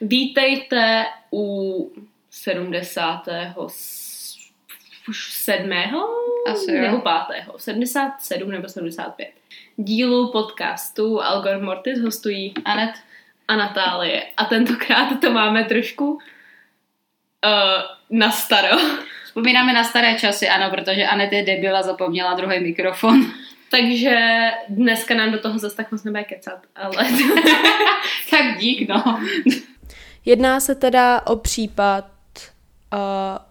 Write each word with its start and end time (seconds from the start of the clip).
Vítejte 0.00 1.06
u 1.32 1.92
77. 2.30 2.72
Asi 6.52 6.72
jo. 6.72 6.82
nebo 6.82 7.02
5. 7.28 7.44
77 7.56 8.50
nebo 8.50 8.68
75. 8.68 9.28
Dílu 9.76 10.32
podcastu 10.32 11.22
Algor 11.22 11.62
Mortis 11.62 12.00
hostují 12.00 12.54
Anet, 12.64 12.94
a 13.48 13.56
Natálie. 13.56 14.26
A 14.36 14.44
tentokrát 14.44 15.20
to 15.20 15.32
máme 15.32 15.64
trošku 15.64 16.12
uh, 16.12 16.20
na 18.10 18.30
staro. 18.30 18.76
vzpomínáme 19.24 19.72
na 19.72 19.84
staré 19.84 20.18
časy, 20.18 20.48
ano, 20.48 20.70
protože 20.70 21.04
Anet 21.04 21.32
je 21.32 21.42
debila, 21.42 21.82
zapomněla 21.82 22.34
druhý 22.34 22.60
mikrofon. 22.60 23.32
Takže 23.70 24.16
dneska 24.68 25.14
nám 25.14 25.32
do 25.32 25.38
toho 25.38 25.58
zase 25.58 25.76
tak 25.76 25.92
moc 25.92 26.04
nebude 26.04 26.24
kecat, 26.24 26.66
ale... 26.74 26.96
tak 28.30 28.58
dík, 28.58 28.88
no. 28.88 29.20
Jedná 30.26 30.60
se 30.60 30.74
teda 30.74 31.26
o 31.26 31.36
případ 31.36 32.04
uh, 32.92 32.98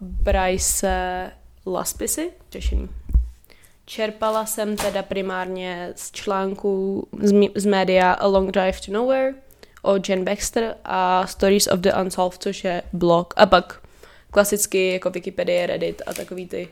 Bryce 0.00 1.30
Laspisy, 1.66 2.30
řešení. 2.52 2.88
Čerpala 3.86 4.46
jsem 4.46 4.76
teda 4.76 5.02
primárně 5.02 5.92
z 5.96 6.10
článků 6.10 7.08
z, 7.22 7.32
z 7.54 7.66
média 7.66 8.12
A 8.12 8.26
Long 8.26 8.50
Drive 8.50 8.80
to 8.86 8.92
Nowhere 8.92 9.34
o 9.82 9.94
Jen 10.08 10.24
Baxter 10.24 10.74
a 10.84 11.26
Stories 11.26 11.66
of 11.66 11.80
the 11.80 11.92
Unsolved, 12.02 12.42
což 12.42 12.64
je 12.64 12.82
blog. 12.92 13.34
A 13.36 13.46
pak 13.46 13.82
klasicky 14.30 14.92
jako 14.92 15.10
Wikipedie, 15.10 15.66
Reddit 15.66 16.02
a 16.06 16.14
takový 16.14 16.46
ty 16.46 16.68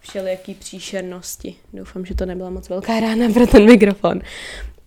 všelijaký 0.00 0.54
příšernosti. 0.54 1.56
Doufám, 1.72 2.06
že 2.06 2.14
to 2.14 2.26
nebyla 2.26 2.50
moc 2.50 2.68
velká 2.68 3.00
rána 3.00 3.32
pro 3.32 3.46
ten 3.46 3.64
mikrofon. 3.64 4.20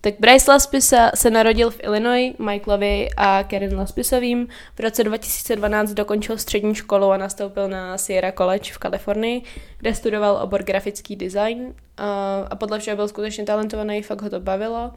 Tak 0.04 0.14
Bryce 0.20 0.50
Laspis 0.50 0.92
se, 1.14 1.30
narodil 1.30 1.70
v 1.70 1.80
Illinois 1.82 2.34
Michaelovi 2.38 3.08
a 3.16 3.42
Karen 3.42 3.76
Laspisovým. 3.76 4.48
V 4.74 4.80
roce 4.80 5.04
2012 5.04 5.90
dokončil 5.90 6.38
střední 6.38 6.74
školu 6.74 7.10
a 7.10 7.16
nastoupil 7.16 7.68
na 7.68 7.98
Sierra 7.98 8.32
College 8.32 8.72
v 8.72 8.78
Kalifornii, 8.78 9.42
kde 9.78 9.94
studoval 9.94 10.40
obor 10.42 10.62
grafický 10.62 11.16
design 11.16 11.74
a, 11.96 12.56
podle 12.56 12.78
všeho 12.78 12.96
byl 12.96 13.08
skutečně 13.08 13.44
talentovaný, 13.44 14.02
fakt 14.02 14.22
ho 14.22 14.30
to 14.30 14.40
bavilo. 14.40 14.92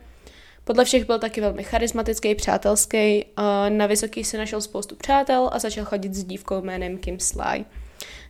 Podle 0.63 0.85
všech 0.85 1.05
byl 1.05 1.19
taky 1.19 1.41
velmi 1.41 1.63
charismatický, 1.63 2.35
přátelský. 2.35 3.25
Na 3.69 3.85
vysoký 3.85 4.23
si 4.23 4.37
našel 4.37 4.61
spoustu 4.61 4.95
přátel 4.95 5.49
a 5.53 5.59
začal 5.59 5.85
chodit 5.85 6.13
s 6.13 6.23
dívkou 6.23 6.61
jménem 6.61 6.97
Kim 6.97 7.19
Sly. 7.19 7.65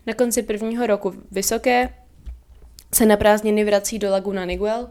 Na 0.07 0.13
konci 0.13 0.43
prvního 0.43 0.87
roku 0.87 1.13
vysoké 1.31 1.89
se 2.93 3.05
na 3.05 3.17
prázdniny 3.17 3.63
vrací 3.63 3.99
do 3.99 4.11
Laguna 4.11 4.45
Niguel 4.45 4.87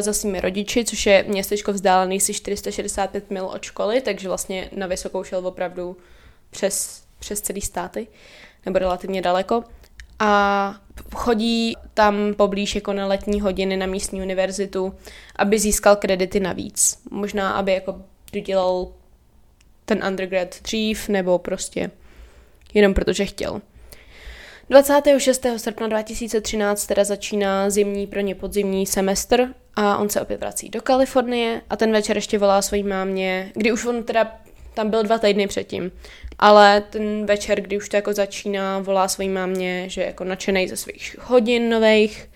za 0.00 0.12
svými 0.12 0.40
rodiči, 0.40 0.84
což 0.84 1.06
je 1.06 1.24
městečko 1.28 1.72
vzdálený 1.72 2.20
si 2.20 2.34
465 2.34 3.30
mil 3.30 3.46
od 3.46 3.62
školy, 3.62 4.00
takže 4.00 4.28
vlastně 4.28 4.70
na 4.76 4.86
vysokou 4.86 5.24
šel 5.24 5.46
opravdu 5.46 5.96
přes, 6.50 7.02
přes 7.18 7.40
celý 7.40 7.60
státy, 7.60 8.06
nebo 8.66 8.78
relativně 8.78 9.22
daleko. 9.22 9.64
A 10.18 10.74
chodí 11.14 11.74
tam 11.94 12.34
poblíž 12.34 12.74
jako 12.74 12.92
na 12.92 13.06
letní 13.06 13.40
hodiny 13.40 13.76
na 13.76 13.86
místní 13.86 14.22
univerzitu, 14.22 14.94
aby 15.36 15.58
získal 15.58 15.96
kredity 15.96 16.40
navíc. 16.40 16.98
Možná, 17.10 17.52
aby 17.52 17.72
jako 17.72 18.02
dodělal 18.32 18.88
ten 19.84 20.04
undergrad 20.08 20.62
dřív, 20.62 21.08
nebo 21.08 21.38
prostě 21.38 21.90
jenom 22.74 22.94
protože 22.94 23.24
chtěl. 23.24 23.60
26. 24.70 25.46
srpna 25.56 25.86
2013 25.86 26.86
teda 26.86 27.04
začíná 27.04 27.70
zimní 27.70 28.06
pro 28.06 28.20
ně 28.20 28.34
podzimní 28.34 28.86
semestr 28.86 29.48
a 29.76 29.98
on 29.98 30.08
se 30.08 30.20
opět 30.20 30.40
vrací 30.40 30.68
do 30.68 30.82
Kalifornie 30.82 31.62
a 31.70 31.76
ten 31.76 31.92
večer 31.92 32.16
ještě 32.16 32.38
volá 32.38 32.62
svojí 32.62 32.82
mámě, 32.82 33.52
kdy 33.54 33.72
už 33.72 33.84
on 33.84 34.02
teda 34.02 34.32
tam 34.74 34.90
byl 34.90 35.02
dva 35.02 35.18
týdny 35.18 35.46
předtím, 35.46 35.92
ale 36.38 36.80
ten 36.80 37.26
večer, 37.26 37.60
kdy 37.60 37.76
už 37.76 37.88
to 37.88 37.96
jako 37.96 38.12
začíná, 38.12 38.78
volá 38.78 39.08
svojí 39.08 39.28
mámě, 39.28 39.84
že 39.88 40.00
je 40.00 40.06
jako 40.06 40.24
nadšenej 40.24 40.68
ze 40.68 40.76
svých 40.76 41.16
hodin 41.20 41.70
nových 41.70 42.30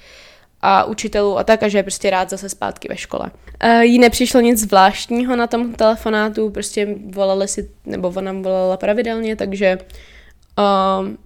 a 0.61 0.85
učitelů 0.85 1.39
a 1.39 1.45
tak 1.45 1.63
a 1.63 1.69
že 1.69 1.79
je 1.79 1.83
prostě 1.83 2.11
rád 2.11 2.31
zase 2.31 2.49
zpátky 2.49 2.89
ve 2.89 2.97
škole. 2.97 3.31
Uh, 3.65 3.81
jí 3.81 3.99
nepřišlo 3.99 4.41
nic 4.41 4.61
zvláštního 4.61 5.37
na 5.37 5.47
tom 5.47 5.75
telefonátu, 5.75 6.51
prostě 6.51 6.89
volali 7.07 7.49
si, 7.49 7.71
nebo 7.85 8.13
ona 8.17 8.33
volala 8.33 8.77
pravidelně, 8.77 9.37
takže 9.37 9.79
um, 11.01 11.19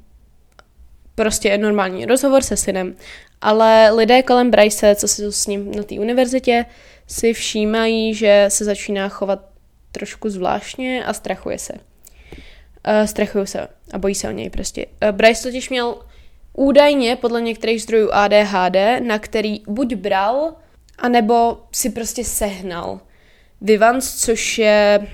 prostě 1.17 1.59
normální 1.59 2.07
rozhovor 2.07 2.43
se 2.43 2.57
synem. 2.57 2.97
Ale 3.41 3.91
lidé 3.91 4.23
kolem 4.23 4.51
Bryce, 4.51 4.95
co 4.95 5.09
jsou 5.09 5.33
s 5.33 5.47
ním 5.47 5.75
na 5.75 5.83
té 5.83 5.95
univerzitě, 5.95 6.65
si 7.07 7.33
všímají, 7.33 8.15
že 8.15 8.45
se 8.49 8.65
začíná 8.65 9.09
chovat 9.09 9.41
trošku 9.93 10.31
zvláštně 10.31 11.05
a 11.05 11.13
strachuje 11.13 11.59
se. 11.59 11.73
Uh, 11.73 13.07
strachují 13.07 13.47
se 13.47 13.69
a 13.93 13.99
bojí 13.99 14.15
se 14.15 14.29
o 14.29 14.31
něj 14.31 14.51
prostě. 14.51 14.87
Uh, 14.87 15.11
Bryce 15.11 15.43
totiž 15.43 15.71
měl 15.71 15.99
údajně 16.53 17.17
podle 17.17 17.41
některých 17.41 17.83
zdrojů 17.83 18.11
ADHD, 18.13 18.77
na 19.07 19.19
který 19.19 19.63
buď 19.69 19.95
bral, 19.95 20.55
anebo 20.99 21.59
si 21.73 21.91
prostě 21.91 22.25
sehnal. 22.25 23.01
Vivans, 23.61 24.15
což 24.15 24.59
je 24.59 25.07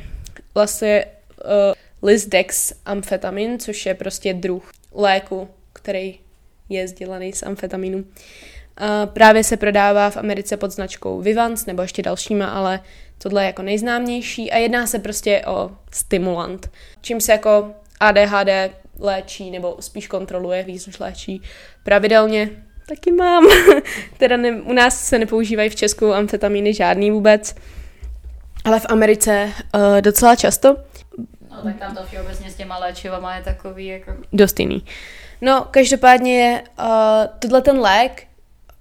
vlastně 0.55 1.05
uh, 1.45 2.09
Lisdex 2.09 2.73
amfetamin, 2.87 3.59
což 3.59 3.87
je 3.87 3.95
prostě 3.95 4.35
druh 4.35 4.71
léku, 4.93 5.49
který 5.83 6.19
je 6.69 6.89
sdělaný 6.89 7.33
z 7.33 7.43
amfetaminu. 7.43 7.99
Uh, 7.99 8.07
právě 9.07 9.45
se 9.45 9.57
prodává 9.57 10.11
v 10.11 10.17
Americe 10.17 10.57
pod 10.57 10.71
značkou 10.71 11.21
Vivans 11.21 11.67
nebo 11.67 11.83
ještě 11.83 12.03
dalšíma, 12.03 12.47
ale 12.47 12.81
tohle 13.19 13.43
je 13.43 13.47
jako 13.47 13.63
nejznámější 13.63 14.53
a 14.53 14.59
jedná 14.59 14.87
se 14.87 14.99
prostě 14.99 15.43
o 15.47 15.71
stimulant, 15.93 16.71
čím 17.01 17.21
se 17.21 17.33
jako 17.33 17.75
ADHD 18.01 18.73
léčí 18.99 19.51
nebo 19.51 19.77
spíš 19.81 20.07
kontroluje, 20.07 20.63
víc 20.63 20.87
než 20.87 20.99
léčí 20.99 21.43
pravidelně. 21.85 22.51
Taky 22.89 23.13
mám. 23.13 23.47
teda 24.19 24.37
ne, 24.37 24.53
u 24.53 24.73
nás 24.73 25.05
se 25.05 25.19
nepoužívají 25.19 25.71
v 25.71 25.77
Česku 25.77 26.13
amfetamíny 26.15 26.75
žádný 26.75 27.11
vůbec, 27.11 27.55
ale 28.65 28.81
v 28.81 28.87
Americe 28.89 29.53
uh, 29.75 30.01
docela 30.01 30.37
často. 30.37 30.77
No 31.51 31.63
tak 31.63 31.79
tam 31.79 31.97
to 31.97 32.05
všeobecně 32.05 32.51
s 32.51 32.55
těma 32.55 32.79
léčivama 32.79 33.37
je 33.37 33.43
takový 33.43 33.87
jako... 33.87 34.13
Dost 34.33 34.61
jiný. 34.61 34.85
No, 35.45 35.67
každopádně 35.71 36.63
uh, 36.79 36.87
tohle 37.39 37.63
ten 37.63 37.81
lék 37.81 38.27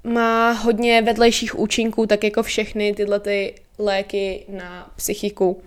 má 0.03 0.51
hodně 0.51 1.01
vedlejších 1.01 1.59
účinků, 1.59 2.05
tak 2.05 2.23
jako 2.23 2.43
všechny 2.43 2.93
tyhle 2.93 3.19
ty 3.19 3.55
léky 3.77 4.45
na 4.49 4.91
psychiku 4.95 5.61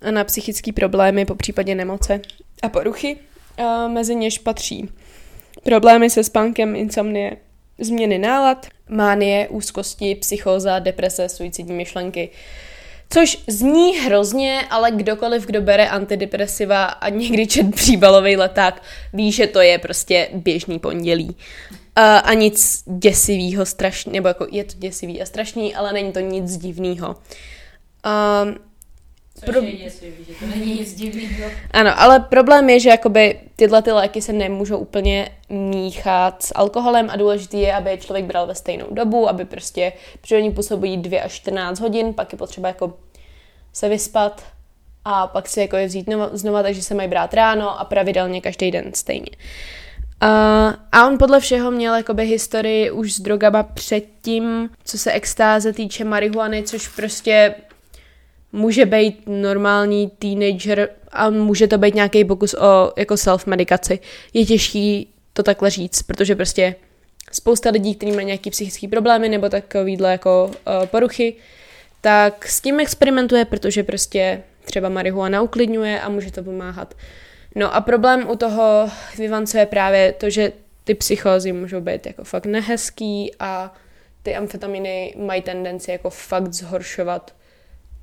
a 0.00 0.10
na 0.10 0.24
psychické 0.24 0.72
problémy, 0.72 1.24
po 1.24 1.34
případě 1.34 1.74
nemoce 1.74 2.20
a 2.62 2.68
poruchy. 2.68 3.16
Uh, 3.58 3.92
mezi 3.92 4.14
něž 4.14 4.38
patří 4.38 4.88
problémy 5.62 6.10
se 6.10 6.24
spánkem, 6.24 6.76
insomnie, 6.76 7.36
změny 7.78 8.18
nálad, 8.18 8.66
mánie, 8.88 9.48
úzkosti, 9.48 10.14
psychóza, 10.14 10.78
deprese, 10.78 11.28
suicidní 11.28 11.74
myšlenky. 11.74 12.30
Což 13.10 13.38
zní 13.46 13.98
hrozně, 13.98 14.62
ale 14.70 14.90
kdokoliv, 14.90 15.46
kdo 15.46 15.62
bere 15.62 15.88
antidepresiva 15.88 16.84
a 16.84 17.08
někdy 17.08 17.46
čet 17.46 17.74
příbalový 17.74 18.36
leták, 18.36 18.82
ví, 19.12 19.32
že 19.32 19.46
to 19.46 19.60
je 19.60 19.78
prostě 19.78 20.28
běžný 20.32 20.78
pondělí. 20.78 21.28
Uh, 21.28 22.04
a 22.24 22.34
nic 22.34 22.82
děsivého, 22.86 23.66
strašný, 23.66 24.12
nebo 24.12 24.28
jako 24.28 24.46
je 24.50 24.64
to 24.64 24.72
děsivý 24.76 25.22
a 25.22 25.26
strašný, 25.26 25.74
ale 25.74 25.92
není 25.92 26.12
to 26.12 26.20
nic 26.20 26.56
divného. 26.56 27.16
Pro... 29.44 29.60
Je 29.60 29.72
děsivý, 29.72 30.24
že 30.28 30.34
to 30.34 30.46
není 30.46 30.74
nic 30.74 30.94
divného. 30.94 31.50
ano, 31.70 32.00
ale 32.00 32.20
problém 32.20 32.70
je, 32.70 32.80
že 32.80 32.88
jakoby 32.88 33.40
tyhle 33.56 33.82
ty 33.82 33.92
léky 33.92 34.22
se 34.22 34.32
nemůžou 34.32 34.78
úplně 34.78 35.28
míchat 35.48 36.42
s 36.42 36.52
alkoholem 36.54 37.10
a 37.10 37.16
důležitý 37.16 37.60
je, 37.60 37.74
aby 37.74 37.90
je 37.90 37.96
člověk 37.96 38.24
bral 38.24 38.46
ve 38.46 38.54
stejnou 38.54 38.86
dobu, 38.90 39.28
aby 39.28 39.44
prostě, 39.44 39.92
protože 40.20 40.36
oni 40.36 40.50
působí 40.50 40.96
2 40.96 41.22
až 41.22 41.32
14 41.32 41.80
hodin, 41.80 42.14
pak 42.14 42.32
je 42.32 42.38
potřeba 42.38 42.68
jako 42.68 42.94
se 43.72 43.88
vyspat 43.88 44.44
a 45.04 45.26
pak 45.26 45.48
si 45.48 45.60
jako 45.60 45.76
je 45.76 45.86
vzít 45.86 46.06
znova, 46.06 46.30
znova 46.32 46.62
takže 46.62 46.82
se 46.82 46.94
mají 46.94 47.08
brát 47.08 47.34
ráno 47.34 47.80
a 47.80 47.84
pravidelně 47.84 48.40
každý 48.40 48.70
den 48.70 48.90
stejně. 48.94 49.30
Uh, 50.22 50.74
a 50.92 51.06
on 51.06 51.18
podle 51.18 51.40
všeho 51.40 51.70
měl 51.70 51.94
jakoby 51.94 52.26
historii 52.26 52.90
už 52.90 53.12
s 53.12 53.20
drogama 53.20 53.62
předtím, 53.62 54.70
co 54.84 54.98
se 54.98 55.12
extáze 55.12 55.72
týče 55.72 56.04
marihuany, 56.04 56.62
což 56.62 56.88
prostě 56.88 57.54
může 58.56 58.86
být 58.86 59.22
normální 59.26 60.10
teenager 60.18 60.88
a 61.12 61.30
může 61.30 61.68
to 61.68 61.78
být 61.78 61.94
nějaký 61.94 62.24
pokus 62.24 62.54
o 62.54 62.92
jako 62.96 63.14
self-medikaci. 63.14 63.98
Je 64.34 64.46
těžký 64.46 65.08
to 65.32 65.42
takhle 65.42 65.70
říct, 65.70 66.02
protože 66.02 66.36
prostě 66.36 66.74
spousta 67.32 67.70
lidí, 67.70 67.94
kteří 67.94 68.12
mají 68.12 68.26
nějaký 68.26 68.50
psychické 68.50 68.88
problémy 68.88 69.28
nebo 69.28 69.48
takovýhle 69.48 70.12
jako 70.12 70.44
uh, 70.44 70.86
poruchy, 70.86 71.34
tak 72.00 72.48
s 72.48 72.60
tím 72.60 72.80
experimentuje, 72.80 73.44
protože 73.44 73.82
prostě 73.82 74.42
třeba 74.64 74.88
marihuana 74.88 75.42
uklidňuje 75.42 76.00
a 76.00 76.08
může 76.08 76.32
to 76.32 76.42
pomáhat. 76.42 76.94
No 77.54 77.74
a 77.74 77.80
problém 77.80 78.30
u 78.30 78.36
toho 78.36 78.90
Vivanco 79.18 79.58
je 79.58 79.66
právě 79.66 80.12
to, 80.12 80.30
že 80.30 80.52
ty 80.84 80.94
psychózy 80.94 81.52
můžou 81.52 81.80
být 81.80 82.06
jako 82.06 82.24
fakt 82.24 82.46
nehezký 82.46 83.32
a 83.40 83.74
ty 84.22 84.36
amfetaminy 84.36 85.14
mají 85.18 85.42
tendenci 85.42 85.90
jako 85.90 86.10
fakt 86.10 86.52
zhoršovat 86.52 87.34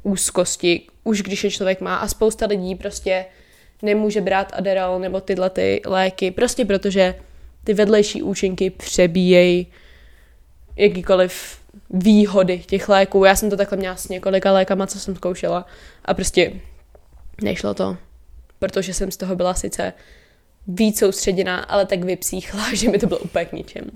úzkosti, 0.03 0.81
už 1.03 1.21
když 1.21 1.43
je 1.43 1.51
člověk 1.51 1.81
má 1.81 1.95
a 1.95 2.07
spousta 2.07 2.45
lidí 2.45 2.75
prostě 2.75 3.25
nemůže 3.81 4.21
brát 4.21 4.51
Adderall 4.55 4.99
nebo 4.99 5.21
tyhle 5.21 5.49
ty 5.49 5.81
léky, 5.85 6.31
prostě 6.31 6.65
protože 6.65 7.15
ty 7.63 7.73
vedlejší 7.73 8.23
účinky 8.23 8.69
přebíjejí 8.69 9.67
jakýkoliv 10.75 11.57
výhody 11.89 12.59
těch 12.59 12.89
léků. 12.89 13.25
Já 13.25 13.35
jsem 13.35 13.49
to 13.49 13.57
takhle 13.57 13.77
měla 13.77 13.95
s 13.95 14.09
několika 14.09 14.51
lékama, 14.51 14.87
co 14.87 14.99
jsem 14.99 15.15
zkoušela 15.15 15.65
a 16.05 16.13
prostě 16.13 16.53
nešlo 17.41 17.73
to, 17.73 17.97
protože 18.59 18.93
jsem 18.93 19.11
z 19.11 19.17
toho 19.17 19.35
byla 19.35 19.53
sice 19.53 19.93
víc 20.67 20.99
soustředěná, 20.99 21.59
ale 21.59 21.85
tak 21.85 22.03
vypsíchla, 22.03 22.63
že 22.73 22.89
mi 22.89 22.99
to 22.99 23.07
bylo 23.07 23.19
úplně 23.19 23.45
k 23.45 23.51
ničemu. 23.51 23.91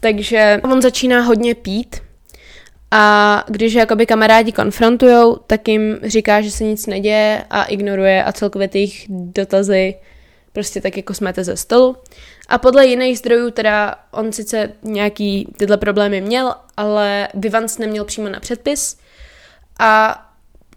Takže 0.00 0.60
on 0.64 0.82
začíná 0.82 1.20
hodně 1.20 1.54
pít 1.54 2.03
a 2.96 3.44
když 3.48 3.74
jakoby 3.74 4.06
kamarádi 4.06 4.52
konfrontujou, 4.52 5.36
tak 5.46 5.68
jim 5.68 5.98
říká, 6.02 6.40
že 6.40 6.50
se 6.50 6.64
nic 6.64 6.86
neděje 6.86 7.44
a 7.50 7.64
ignoruje 7.64 8.24
a 8.24 8.32
celkově 8.32 8.68
ty 8.68 8.78
jejich 8.78 9.06
dotazy 9.08 9.94
prostě 10.52 10.80
tak 10.80 10.96
jako 10.96 11.14
smete 11.14 11.44
ze 11.44 11.56
stolu. 11.56 11.96
A 12.48 12.58
podle 12.58 12.86
jiných 12.86 13.18
zdrojů 13.18 13.50
teda 13.50 13.94
on 14.10 14.32
sice 14.32 14.72
nějaký 14.82 15.48
tyhle 15.56 15.76
problémy 15.76 16.20
měl, 16.20 16.54
ale 16.76 17.28
Vivans 17.34 17.78
neměl 17.78 18.04
přímo 18.04 18.28
na 18.28 18.40
předpis 18.40 18.98
a 19.78 20.22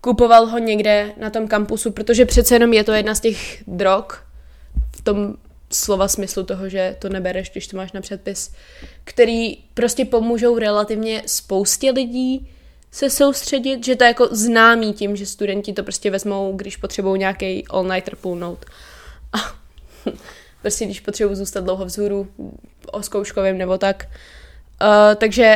kupoval 0.02 0.46
ho 0.46 0.58
někde 0.58 1.12
na 1.18 1.30
tom 1.30 1.48
kampusu, 1.48 1.92
protože 1.92 2.26
přece 2.26 2.56
jenom 2.56 2.74
je 2.74 2.84
to 2.84 2.92
jedna 2.92 3.16
z 3.16 3.20
těch 3.20 3.64
drog 3.68 4.06
v 4.96 5.02
tom 5.02 5.36
slova 5.72 6.08
smyslu 6.08 6.44
toho, 6.44 6.70
že 6.70 6.96
to 7.00 7.10
nebereš, 7.10 7.50
když 7.50 7.68
to 7.68 7.78
máš 7.78 7.92
na 7.92 8.02
předpis, 8.02 8.54
který 9.04 9.58
prostě 9.74 10.06
pomůžou 10.06 10.58
relativně 10.58 11.24
spoustě 11.26 11.92
lidí 11.92 12.50
se 12.92 13.10
soustředit, 13.10 13.86
že 13.86 13.96
to 13.96 14.04
je 14.04 14.08
jako 14.08 14.28
známý 14.32 14.94
tím, 14.94 15.16
že 15.16 15.26
studenti 15.26 15.74
to 15.74 15.84
prostě 15.84 16.12
vezmou, 16.12 16.54
když 16.56 16.78
potřebují 16.78 17.20
nějaký 17.20 17.68
all-nighter 17.68 18.16
půlnout. 18.16 18.66
A 19.34 19.38
prostě 20.62 20.86
když 20.86 21.00
potřebuji 21.00 21.36
zůstat 21.36 21.64
dlouho 21.64 21.86
vzhůru 21.86 22.28
o 22.92 23.04
zkouškovém 23.04 23.58
nebo 23.58 23.78
tak. 23.78 24.08
Uh, 24.82 25.16
takže 25.16 25.56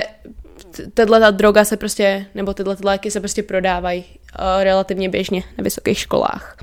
tato 0.93 1.19
ta 1.19 1.31
droga 1.31 1.65
se 1.65 1.77
prostě, 1.77 2.25
nebo 2.35 2.53
tyhle 2.53 2.77
léky 2.83 3.11
se 3.11 3.19
prostě 3.19 3.43
prodávají 3.43 4.05
uh, 4.05 4.63
relativně 4.63 5.09
běžně 5.09 5.43
na 5.57 5.63
vysokých 5.63 5.99
školách. 5.99 6.57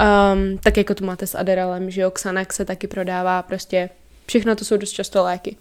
Um, 0.00 0.58
tak 0.58 0.76
jako 0.76 0.94
to 0.94 1.04
máte 1.04 1.26
s 1.26 1.34
Adderallem, 1.34 1.90
že 1.90 2.00
jo, 2.00 2.10
Xanax 2.10 2.56
se 2.56 2.64
taky 2.64 2.86
prodává, 2.86 3.42
prostě 3.42 3.90
všechno 4.26 4.56
to 4.56 4.64
jsou 4.64 4.76
dost 4.76 4.90
často 4.90 5.22
léky. 5.24 5.56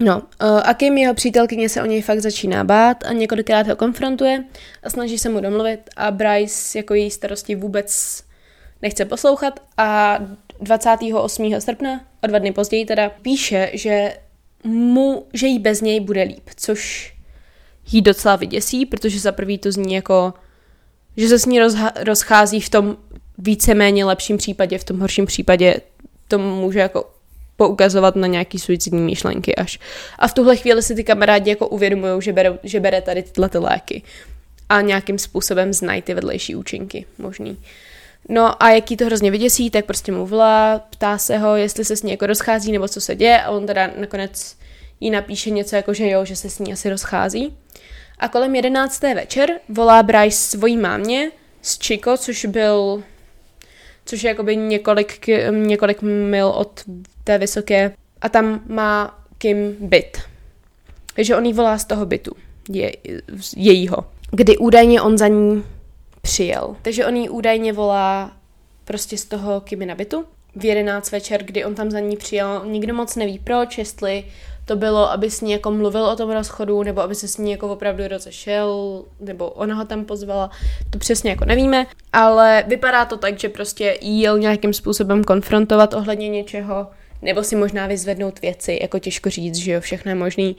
No, 0.00 0.16
uh, 0.16 0.60
a 0.64 0.74
Kim, 0.74 0.98
jeho 0.98 1.14
přítelkyně, 1.14 1.68
se 1.68 1.82
o 1.82 1.86
něj 1.86 2.02
fakt 2.02 2.20
začíná 2.20 2.64
bát 2.64 3.04
a 3.04 3.12
několikrát 3.12 3.66
ho 3.66 3.76
konfrontuje 3.76 4.44
a 4.82 4.90
snaží 4.90 5.18
se 5.18 5.28
mu 5.28 5.40
domluvit 5.40 5.80
a 5.96 6.10
Bryce 6.10 6.78
jako 6.78 6.94
její 6.94 7.10
starosti 7.10 7.54
vůbec 7.54 8.22
nechce 8.82 9.04
poslouchat 9.04 9.60
a 9.76 10.18
28. 10.60 11.60
srpna, 11.60 12.00
o 12.22 12.26
dva 12.26 12.38
dny 12.38 12.52
později 12.52 12.86
teda, 12.86 13.10
píše, 13.22 13.70
že 13.74 14.16
mu, 14.64 15.26
že 15.32 15.46
jí 15.46 15.58
bez 15.58 15.80
něj 15.80 16.00
bude 16.00 16.22
líp, 16.22 16.50
což 16.56 17.14
jí 17.92 18.02
docela 18.02 18.36
vyděsí, 18.36 18.86
protože 18.86 19.20
za 19.20 19.32
prvý 19.32 19.58
to 19.58 19.72
zní 19.72 19.94
jako, 19.94 20.34
že 21.16 21.28
se 21.28 21.38
s 21.38 21.46
ní 21.46 21.60
rozha- 21.60 21.92
rozchází 22.04 22.60
v 22.60 22.68
tom 22.68 22.96
víceméně 23.42 24.04
lepším 24.04 24.36
případě, 24.36 24.78
v 24.78 24.84
tom 24.84 25.00
horším 25.00 25.26
případě 25.26 25.80
to 26.28 26.38
může 26.38 26.78
jako 26.78 27.10
poukazovat 27.56 28.16
na 28.16 28.26
nějaký 28.26 28.58
suicidní 28.58 29.00
myšlenky 29.00 29.56
až. 29.56 29.78
A 30.18 30.28
v 30.28 30.34
tuhle 30.34 30.56
chvíli 30.56 30.82
si 30.82 30.94
ty 30.94 31.04
kamarádi 31.04 31.50
jako 31.50 31.68
uvědomují, 31.68 32.22
že, 32.22 32.32
bere, 32.32 32.58
že 32.62 32.80
bere 32.80 33.02
tady 33.02 33.22
tyhle 33.22 33.48
ty 33.48 33.58
léky 33.58 34.02
a 34.68 34.80
nějakým 34.80 35.18
způsobem 35.18 35.72
znají 35.72 36.02
ty 36.02 36.14
vedlejší 36.14 36.56
účinky 36.56 37.06
možný. 37.18 37.58
No 38.28 38.62
a 38.62 38.70
jaký 38.70 38.96
to 38.96 39.04
hrozně 39.04 39.30
vyděsí, 39.30 39.70
tak 39.70 39.84
prostě 39.84 40.12
mu 40.12 40.26
volá, 40.26 40.78
ptá 40.78 41.18
se 41.18 41.38
ho, 41.38 41.56
jestli 41.56 41.84
se 41.84 41.96
s 41.96 42.02
ní 42.02 42.10
jako 42.10 42.26
rozchází 42.26 42.72
nebo 42.72 42.88
co 42.88 43.00
se 43.00 43.14
děje 43.14 43.42
a 43.42 43.50
on 43.50 43.66
teda 43.66 43.90
nakonec 44.00 44.56
jí 45.00 45.10
napíše 45.10 45.50
něco 45.50 45.76
jako, 45.76 45.94
že 45.94 46.08
jo, 46.08 46.24
že 46.24 46.36
se 46.36 46.50
s 46.50 46.58
ní 46.58 46.72
asi 46.72 46.90
rozchází. 46.90 47.56
A 48.18 48.28
kolem 48.28 48.54
11. 48.54 49.02
večer 49.02 49.50
volá 49.68 50.02
Bryce 50.02 50.36
svojí 50.36 50.76
mámě 50.76 51.30
z 51.62 51.78
Chico, 51.78 52.16
což 52.16 52.44
byl 52.44 53.02
což 54.10 54.22
je 54.22 54.28
jakoby 54.28 54.56
několik, 54.56 55.26
několik 55.50 56.02
mil 56.02 56.48
od 56.48 56.80
té 57.24 57.38
vysoké 57.38 57.92
a 58.20 58.28
tam 58.28 58.60
má 58.66 59.24
Kim 59.38 59.76
byt. 59.80 60.18
Takže 61.14 61.36
on 61.36 61.46
jí 61.46 61.52
volá 61.52 61.78
z 61.78 61.84
toho 61.84 62.06
bytu, 62.06 62.32
je, 62.70 62.92
jejího, 63.56 63.96
kdy 64.30 64.58
údajně 64.58 65.02
on 65.02 65.18
za 65.18 65.28
ní 65.28 65.64
přijel. 66.22 66.76
Takže 66.82 67.06
on 67.06 67.16
jí 67.16 67.28
údajně 67.28 67.72
volá 67.72 68.32
prostě 68.84 69.16
z 69.16 69.24
toho 69.24 69.60
Kimi 69.60 69.86
na 69.86 69.94
bytu 69.94 70.24
v 70.56 70.64
11 70.64 71.12
večer, 71.12 71.44
kdy 71.44 71.64
on 71.64 71.74
tam 71.74 71.90
za 71.90 72.00
ní 72.00 72.16
přijel. 72.16 72.62
Nikdo 72.66 72.94
moc 72.94 73.16
neví 73.16 73.38
proč, 73.38 73.78
jestli 73.78 74.24
to 74.70 74.76
bylo, 74.76 75.10
aby 75.10 75.30
s 75.30 75.40
ní 75.40 75.52
jako 75.52 75.70
mluvil 75.70 76.04
o 76.04 76.16
tom 76.16 76.30
rozchodu, 76.30 76.82
nebo 76.82 77.00
aby 77.00 77.14
se 77.14 77.28
s 77.28 77.38
ní 77.38 77.50
jako 77.50 77.68
opravdu 77.68 78.08
rozešel, 78.08 79.02
nebo 79.20 79.50
ona 79.50 79.74
ho 79.74 79.84
tam 79.84 80.04
pozvala, 80.04 80.50
to 80.90 80.98
přesně 80.98 81.30
jako 81.30 81.44
nevíme, 81.44 81.86
ale 82.12 82.64
vypadá 82.66 83.04
to 83.04 83.16
tak, 83.16 83.38
že 83.38 83.48
prostě 83.48 83.98
jel 84.00 84.38
nějakým 84.38 84.72
způsobem 84.72 85.24
konfrontovat 85.24 85.94
ohledně 85.94 86.28
něčeho, 86.28 86.86
nebo 87.22 87.42
si 87.42 87.56
možná 87.56 87.86
vyzvednout 87.86 88.40
věci, 88.40 88.78
jako 88.82 88.98
těžko 88.98 89.30
říct, 89.30 89.56
že 89.56 89.72
jo, 89.72 89.80
všechno 89.80 90.10
je 90.10 90.14
možný. 90.14 90.56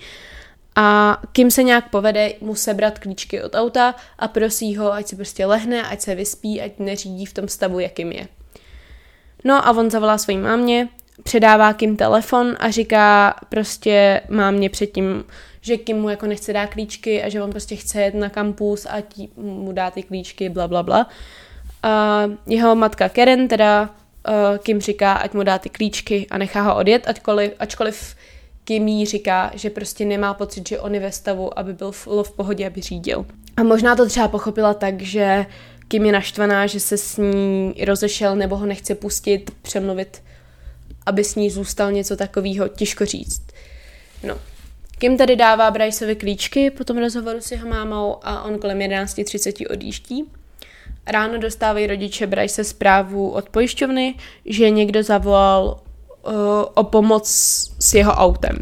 A 0.75 1.17
Kim 1.31 1.51
se 1.51 1.63
nějak 1.63 1.89
povede 1.89 2.33
mu 2.41 2.55
sebrat 2.55 2.99
klíčky 2.99 3.43
od 3.43 3.55
auta 3.55 3.95
a 4.19 4.27
prosí 4.27 4.75
ho, 4.75 4.93
ať 4.93 5.07
se 5.07 5.15
prostě 5.15 5.45
lehne, 5.45 5.83
ať 5.83 6.01
se 6.01 6.15
vyspí, 6.15 6.61
ať 6.61 6.71
neřídí 6.79 7.25
v 7.25 7.33
tom 7.33 7.47
stavu, 7.47 7.79
jakým 7.79 8.11
je. 8.11 8.27
No 9.43 9.67
a 9.67 9.71
on 9.71 9.91
zavolá 9.91 10.17
svojí 10.17 10.37
mámě, 10.37 10.89
předává 11.23 11.73
Kim 11.73 11.97
telefon 11.97 12.55
a 12.59 12.69
říká 12.71 13.35
prostě 13.49 14.21
mámě 14.29 14.69
předtím, 14.69 15.23
že 15.61 15.77
Kim 15.77 15.97
mu 15.97 16.09
jako 16.09 16.25
nechce 16.25 16.53
dát 16.53 16.67
klíčky 16.67 17.23
a 17.23 17.29
že 17.29 17.41
on 17.41 17.51
prostě 17.51 17.75
chce 17.75 18.01
jet 18.01 18.13
na 18.13 18.29
kampus 18.29 18.87
a 18.89 19.01
tí, 19.01 19.29
mu 19.37 19.71
dá 19.71 19.91
ty 19.91 20.03
klíčky, 20.03 20.49
bla, 20.49 20.67
bla, 20.67 20.83
bla. 20.83 21.09
A 21.83 22.23
jeho 22.47 22.75
matka 22.75 23.09
Karen 23.09 23.47
teda 23.47 23.81
uh, 23.81 24.57
Kim 24.57 24.81
říká, 24.81 25.13
ať 25.13 25.33
mu 25.33 25.43
dá 25.43 25.57
ty 25.57 25.69
klíčky 25.69 26.27
a 26.31 26.37
nechá 26.37 26.61
ho 26.61 26.75
odjet, 26.75 27.07
ačkoliv, 27.07 27.51
ačkoliv 27.59 28.15
Kim 28.63 28.87
jí 28.87 29.05
říká, 29.05 29.51
že 29.55 29.69
prostě 29.69 30.05
nemá 30.05 30.33
pocit, 30.33 30.69
že 30.69 30.79
on 30.79 30.93
je 30.93 30.99
ve 30.99 31.11
stavu, 31.11 31.59
aby 31.59 31.73
byl 31.73 31.91
v, 31.91 32.07
v 32.23 32.31
pohodě, 32.31 32.67
aby 32.67 32.81
řídil. 32.81 33.25
A 33.57 33.63
možná 33.63 33.95
to 33.95 34.05
třeba 34.05 34.27
pochopila 34.27 34.73
tak, 34.73 35.01
že 35.01 35.45
Kim 35.87 36.05
je 36.05 36.11
naštvaná, 36.11 36.67
že 36.67 36.79
se 36.79 36.97
s 36.97 37.17
ní 37.17 37.73
rozešel 37.85 38.35
nebo 38.35 38.57
ho 38.57 38.65
nechce 38.65 38.95
pustit, 38.95 39.51
přemluvit, 39.61 40.21
aby 41.11 41.23
s 41.23 41.35
ní 41.35 41.49
zůstal 41.49 41.91
něco 41.91 42.15
takového, 42.15 42.67
těžko 42.67 43.05
říct. 43.05 43.41
No. 44.23 44.37
Kim 44.97 45.17
tady 45.17 45.35
dává 45.35 45.71
Bryceovi 45.71 46.15
klíčky 46.15 46.69
po 46.69 46.83
tom 46.83 46.97
rozhovoru 46.97 47.41
s 47.41 47.51
jeho 47.51 47.69
mámou 47.69 48.17
a 48.23 48.43
on 48.43 48.59
kolem 48.59 48.79
11.30 48.79 49.65
odjíždí. 49.71 50.25
Ráno 51.07 51.37
dostávají 51.37 51.87
rodiče 51.87 52.27
Bryce 52.27 52.63
zprávu 52.63 53.29
od 53.29 53.49
pojišťovny, 53.49 54.15
že 54.45 54.69
někdo 54.69 55.03
zavolal 55.03 55.65
uh, 56.23 56.33
o 56.73 56.83
pomoc 56.83 57.27
s 57.79 57.93
jeho 57.93 58.11
autem. 58.11 58.57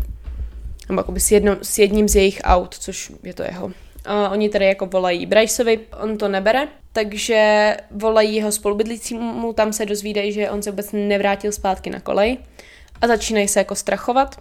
Nebo 0.89 1.03
s, 1.19 1.31
jedno, 1.31 1.57
s 1.61 1.79
jedním 1.79 2.09
z 2.09 2.15
jejich 2.15 2.41
aut, 2.43 2.75
což 2.75 3.11
je 3.23 3.33
to 3.33 3.43
jeho. 3.43 3.71
Uh, 4.07 4.31
oni 4.31 4.49
tady 4.49 4.65
jako 4.65 4.85
volají 4.85 5.25
Bryceovi, 5.25 5.79
on 6.01 6.17
to 6.17 6.27
nebere, 6.27 6.67
takže 6.93 7.77
volají 7.91 8.35
jeho 8.35 8.51
spolubydlícímu, 8.51 9.53
tam 9.53 9.73
se 9.73 9.85
dozvídají, 9.85 10.31
že 10.31 10.49
on 10.49 10.61
se 10.61 10.71
vůbec 10.71 10.91
nevrátil 10.91 11.51
zpátky 11.51 11.89
na 11.89 11.99
kolej 11.99 12.37
a 13.01 13.07
začínají 13.07 13.47
se 13.47 13.59
jako 13.59 13.75
strachovat. 13.75 14.35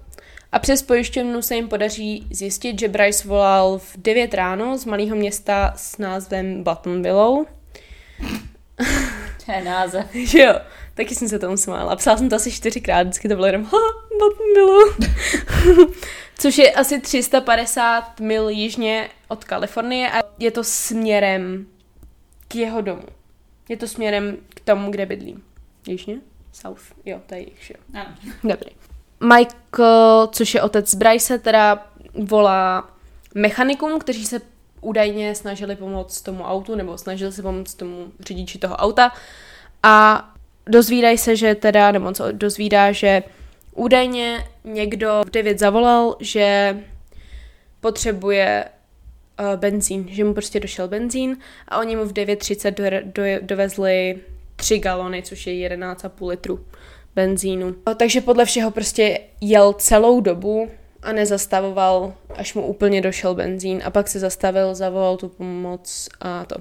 A 0.53 0.59
přes 0.59 0.83
pojišťovnu 0.83 1.43
se 1.43 1.55
jim 1.55 1.69
podaří 1.69 2.27
zjistit, 2.31 2.81
že 2.81 2.89
Bryce 2.89 3.29
volal 3.29 3.79
v 3.79 3.97
9 3.97 4.35
ráno 4.35 4.79
z 4.79 4.85
malého 4.85 5.17
města 5.17 5.75
s 5.77 5.99
názvem 5.99 6.65
Buttonwillow. 6.65 7.47
To 9.47 9.53
je 9.53 9.65
název. 9.65 10.07
že 10.15 10.43
jo, 10.43 10.55
taky 10.95 11.15
jsem 11.15 11.29
se 11.29 11.39
tomu 11.39 11.57
smála. 11.57 11.97
Psala 11.97 12.17
jsem 12.17 12.29
to 12.29 12.37
asi 12.37 12.53
čtyřikrát, 12.53 13.03
vždycky 13.03 13.29
to 13.29 13.35
bylo 13.35 13.47
jenom 13.47 13.65
ha, 13.65 13.79
Buttonwillow. 14.19 14.97
Což 16.39 16.59
je 16.59 16.73
asi 16.73 17.01
350 17.01 18.21
mil 18.21 18.49
jižně 18.49 19.09
od 19.29 19.45
Kalifornie 19.45 20.11
a 20.11 20.23
je 20.39 20.51
to 20.51 20.65
směrem 20.65 21.67
k 22.49 22.55
jeho 22.55 22.81
domu. 22.81 23.03
Je 23.69 23.77
to 23.77 23.89
směrem 23.89 24.37
k 24.49 24.61
tomu, 24.61 24.91
kde 24.91 25.07
bydlí. 25.07 25.39
Jižně? 25.87 26.17
South. 26.53 26.83
Jo, 27.05 27.21
to 27.27 27.35
je 27.35 27.41
jich, 27.41 27.71
jo. 27.71 27.77
Ano. 27.95 28.15
Dobrý. 28.45 28.71
Michael, 29.21 30.29
což 30.33 30.55
je 30.55 30.63
otec 30.63 30.95
Bryce, 30.95 31.39
teda 31.39 31.87
volá 32.15 32.91
mechanikům, 33.35 33.99
kteří 33.99 34.27
se 34.27 34.41
údajně 34.81 35.35
snažili 35.35 35.77
pomoct 35.77 36.21
tomu 36.21 36.45
autu, 36.45 36.75
nebo 36.75 36.99
snažili 36.99 37.33
se 37.33 37.43
pomoct 37.43 37.75
tomu 37.75 38.13
řidiči 38.21 38.59
toho 38.59 38.77
auta 38.77 39.13
a 39.83 40.29
dozvídají 40.67 41.19
se, 41.19 41.37
že 41.37 41.55
teda, 41.55 41.93
nebo 41.93 42.13
co 42.13 42.33
dozvídá, 42.33 42.93
že 42.93 43.23
údajně 43.75 44.45
někdo 44.65 45.23
v 45.27 45.31
9 45.31 45.59
zavolal, 45.59 46.17
že 46.21 46.77
potřebuje 47.81 48.65
benzín, 49.57 50.07
že 50.11 50.25
mu 50.25 50.35
prostě 50.35 50.61
došel 50.61 50.89
benzín 50.89 51.37
a 51.69 51.79
oni 51.79 51.97
mu 51.97 52.05
v 52.05 52.13
9.30 52.13 52.71
do, 52.71 52.85
do, 53.05 53.23
dovezli 53.41 54.21
3 54.57 54.79
galony, 54.79 55.23
což 55.23 55.47
je 55.47 55.69
11,5 55.69 56.29
litru 56.29 56.65
benzínu. 57.15 57.75
Takže 57.97 58.21
podle 58.21 58.45
všeho 58.45 58.71
prostě 58.71 59.21
jel 59.41 59.73
celou 59.73 60.21
dobu 60.21 60.71
a 61.03 61.13
nezastavoval, 61.13 62.15
až 62.35 62.55
mu 62.55 62.67
úplně 62.67 63.01
došel 63.01 63.35
benzín 63.35 63.83
a 63.85 63.91
pak 63.91 64.09
se 64.09 64.19
zastavil, 64.19 64.75
zavolal 64.75 65.17
tu 65.17 65.29
pomoc 65.29 66.09
a 66.21 66.45
to. 66.45 66.57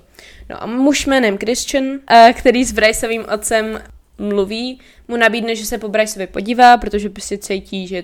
No 0.50 0.63
a 0.63 0.65
muž 0.65 1.05
jménem 1.05 1.38
Christian, 1.38 1.86
eh, 2.10 2.34
který 2.38 2.65
s 2.65 2.72
Bryceovým 2.72 3.25
otcem 3.34 3.81
mluví, 4.17 4.79
mu 5.07 5.17
nabídne, 5.17 5.55
že 5.55 5.65
se 5.65 5.77
po 5.77 5.88
Bryceovi 5.88 6.27
podívá, 6.27 6.77
protože 6.77 7.10
prostě 7.10 7.38
cítí, 7.38 7.88
že 7.88 8.03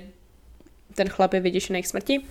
ten 0.96 1.10
chlap 1.10 1.34
je 1.34 1.40
vyděšený 1.40 1.84
k 1.84 1.88
smrti. 1.88 2.22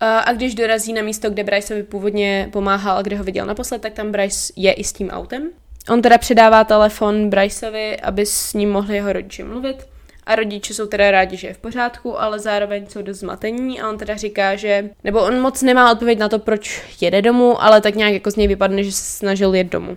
A 0.00 0.32
když 0.32 0.54
dorazí 0.54 0.92
na 0.92 1.02
místo, 1.02 1.30
kde 1.30 1.44
Bryceovi 1.44 1.82
původně 1.82 2.48
pomáhal 2.52 2.96
a 2.96 3.02
kde 3.02 3.16
ho 3.16 3.24
viděl 3.24 3.46
naposled, 3.46 3.82
tak 3.82 3.92
tam 3.92 4.12
Bryce 4.12 4.52
je 4.56 4.72
i 4.72 4.84
s 4.84 4.92
tím 4.92 5.10
autem. 5.10 5.50
On 5.90 6.02
teda 6.02 6.18
předává 6.18 6.64
telefon 6.64 7.30
Bryceovi, 7.30 8.00
aby 8.00 8.26
s 8.26 8.54
ním 8.54 8.72
mohli 8.72 8.94
jeho 8.96 9.12
rodiče 9.12 9.44
mluvit. 9.44 9.86
A 10.26 10.34
rodiče 10.34 10.74
jsou 10.74 10.86
teda 10.86 11.10
rádi, 11.10 11.36
že 11.36 11.46
je 11.46 11.54
v 11.54 11.58
pořádku, 11.58 12.20
ale 12.20 12.38
zároveň 12.38 12.86
jsou 12.86 13.02
dost 13.02 13.18
zmatení 13.18 13.80
a 13.80 13.88
on 13.88 13.98
teda 13.98 14.16
říká, 14.16 14.56
že, 14.56 14.90
nebo 15.04 15.22
on 15.22 15.40
moc 15.40 15.62
nemá 15.62 15.92
odpověď 15.92 16.18
na 16.18 16.28
to, 16.28 16.38
proč 16.38 16.82
jede 17.00 17.22
domů, 17.22 17.62
ale 17.62 17.80
tak 17.80 17.94
nějak 17.94 18.12
jako 18.12 18.30
z 18.30 18.36
něj 18.36 18.48
vypadne, 18.48 18.84
že 18.84 18.92
se 18.92 19.02
snažil 19.02 19.54
jet 19.54 19.66
domů. 19.66 19.96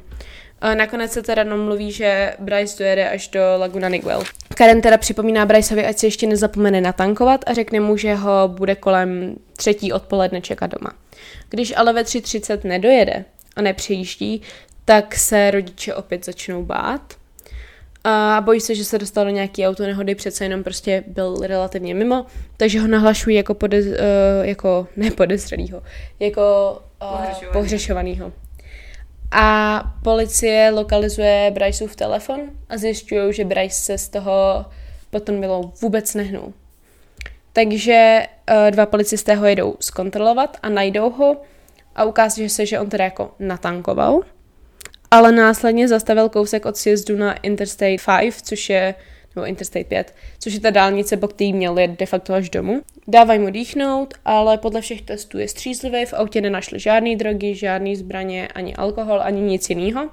A 0.62 0.76
nakonec 0.76 1.12
se 1.12 1.22
teda 1.22 1.44
mluví, 1.44 1.92
že 1.92 2.34
Bryce 2.40 2.84
dojede 2.84 3.10
až 3.10 3.28
do 3.28 3.40
Laguna 3.58 3.90
Niguel. 3.90 4.24
Karen 4.56 4.82
teda 4.82 4.98
připomíná 4.98 5.46
Bryceovi, 5.46 5.86
ať 5.86 5.98
se 5.98 6.08
ještě 6.08 6.28
nezapomene 6.28 6.82
natankovat 6.82 7.42
a 7.48 7.54
řekne 7.54 7.80
mu, 7.80 7.98
že 7.98 8.16
ho 8.16 8.48
bude 8.48 8.76
kolem 8.76 9.36
třetí 9.58 9.94
odpoledne 9.94 10.42
čekat 10.42 10.68
doma. 10.68 10.92
Když 11.50 11.74
ale 11.78 11.94
ve 11.94 12.04
3.30 12.04 12.60
nedojede 12.64 13.26
a 13.56 13.62
nepřijíždí, 13.62 14.42
tak 14.86 15.16
se 15.16 15.52
rodiče 15.52 15.96
opět 15.96 16.26
začnou 16.26 16.64
bát 16.64 17.14
a 18.04 18.42
bojí 18.46 18.62
se, 18.62 18.76
že 18.76 18.86
se 18.86 18.98
dostal 18.98 19.26
do 19.26 19.32
nějaký 19.32 19.68
auto 19.68 19.84
nehody, 19.84 20.16
přece 20.16 20.46
jenom 20.46 20.64
prostě 20.64 21.04
byl 21.08 21.38
relativně 21.42 21.96
mimo, 21.96 22.26
takže 22.58 22.80
ho 22.80 22.88
nahlašují 22.88 23.36
jako, 23.36 23.54
podez, 23.54 23.86
uh, 23.86 23.94
jako 24.42 24.88
ne 24.96 25.12
podezřelýho, 25.12 25.84
jako 26.20 26.78
uh, 27.02 27.52
pohřešovanýho. 27.54 28.32
A 29.32 29.84
policie 30.04 30.70
lokalizuje 30.70 31.52
Bryceův 31.54 31.96
telefon 31.96 32.42
a 32.70 32.78
zjišťují, 32.78 33.34
že 33.34 33.46
Bryce 33.46 33.82
se 33.82 33.98
z 33.98 34.10
toho 34.10 34.66
potom 35.10 35.42
bylo 35.42 35.72
vůbec 35.82 36.14
nehnul. 36.14 36.54
Takže 37.54 38.28
uh, 38.52 38.72
dva 38.72 38.86
policisté 38.86 39.36
ho 39.36 39.46
jedou 39.46 39.76
zkontrolovat 39.80 40.58
a 40.62 40.70
najdou 40.70 41.10
ho 41.10 41.38
a 41.96 42.04
ukáže 42.04 42.50
se, 42.50 42.66
že 42.66 42.80
on 42.80 42.90
teda 42.90 43.04
jako 43.04 43.32
natankoval 43.40 44.22
ale 45.12 45.32
následně 45.32 45.88
zastavil 45.88 46.30
kousek 46.30 46.66
od 46.66 46.78
sjezdu 46.78 47.18
na 47.18 47.34
Interstate 47.34 47.96
5, 48.22 48.36
což 48.44 48.70
je 48.70 48.96
nebo 49.38 49.48
Interstate 49.48 49.84
5, 49.84 50.14
což 50.40 50.54
je 50.54 50.60
ta 50.60 50.70
dálnice, 50.70 51.18
po 51.18 51.28
který 51.28 51.54
měl 51.54 51.80
jet 51.80 51.92
de 52.00 52.06
facto 52.06 52.34
až 52.34 52.50
domů. 52.50 52.82
Dávají 53.08 53.40
mu 53.40 53.50
dýchnout, 53.50 54.14
ale 54.26 54.58
podle 54.58 54.82
všech 54.82 55.02
testů 55.02 55.38
je 55.38 55.48
střízlivý, 55.48 56.06
v 56.06 56.14
autě 56.14 56.42
nenašli 56.42 56.80
žádné 56.80 57.16
drogy, 57.16 57.56
žádné 57.56 57.96
zbraně, 57.96 58.48
ani 58.48 58.76
alkohol, 58.76 59.22
ani 59.22 59.42
nic 59.42 59.70
jiného. 59.70 60.10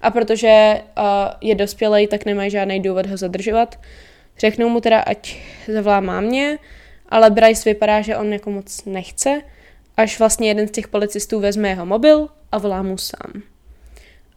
A 0.00 0.10
protože 0.10 0.80
uh, 0.98 1.04
je 1.40 1.54
dospělej, 1.54 2.06
tak 2.06 2.24
nemají 2.24 2.50
žádný 2.50 2.80
důvod 2.80 3.06
ho 3.06 3.16
zadržovat. 3.16 3.78
Řeknou 4.38 4.68
mu 4.68 4.80
teda, 4.80 5.00
ať 5.00 5.36
zavolá 5.68 6.00
mámě, 6.00 6.58
ale 7.08 7.30
Bryce 7.30 7.70
vypadá, 7.70 8.00
že 8.00 8.16
on 8.16 8.32
jako 8.32 8.50
moc 8.50 8.84
nechce, 8.84 9.42
až 9.96 10.18
vlastně 10.18 10.48
jeden 10.48 10.68
z 10.68 10.70
těch 10.70 10.88
policistů 10.88 11.40
vezme 11.40 11.68
jeho 11.68 11.86
mobil 11.86 12.28
a 12.52 12.58
volá 12.58 12.82
mu 12.82 12.98
sám. 12.98 13.42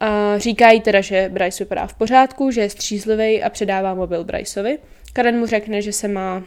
A 0.01 0.37
říkají 0.37 0.81
teda, 0.81 1.01
že 1.01 1.29
Bryce 1.33 1.63
vypadá 1.63 1.87
v 1.87 1.93
pořádku, 1.93 2.51
že 2.51 2.61
je 2.61 2.69
střízlivý 2.69 3.43
a 3.43 3.49
předává 3.49 3.93
mobil 3.93 4.23
Bryceovi. 4.23 4.79
Karen 5.13 5.39
mu 5.39 5.45
řekne, 5.45 5.81
že 5.81 5.93
se 5.93 6.07
má 6.07 6.43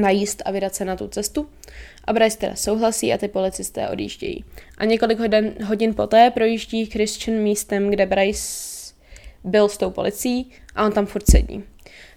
najíst 0.00 0.42
a 0.44 0.50
vydat 0.50 0.74
se 0.74 0.84
na 0.84 0.96
tu 0.96 1.08
cestu. 1.08 1.48
A 2.04 2.12
Bryce 2.12 2.38
teda 2.38 2.56
souhlasí 2.56 3.12
a 3.12 3.18
ty 3.18 3.28
policisté 3.28 3.88
odjíždějí. 3.88 4.44
A 4.78 4.84
několik 4.84 5.18
hodin, 5.18 5.54
hodin 5.64 5.94
poté 5.94 6.30
projíždí 6.30 6.86
Christian 6.86 7.38
místem, 7.38 7.90
kde 7.90 8.06
Bryce 8.06 8.94
byl 9.44 9.68
s 9.68 9.76
tou 9.76 9.90
policií 9.90 10.50
a 10.74 10.86
on 10.86 10.92
tam 10.92 11.06
furt 11.06 11.30
sedí. 11.30 11.64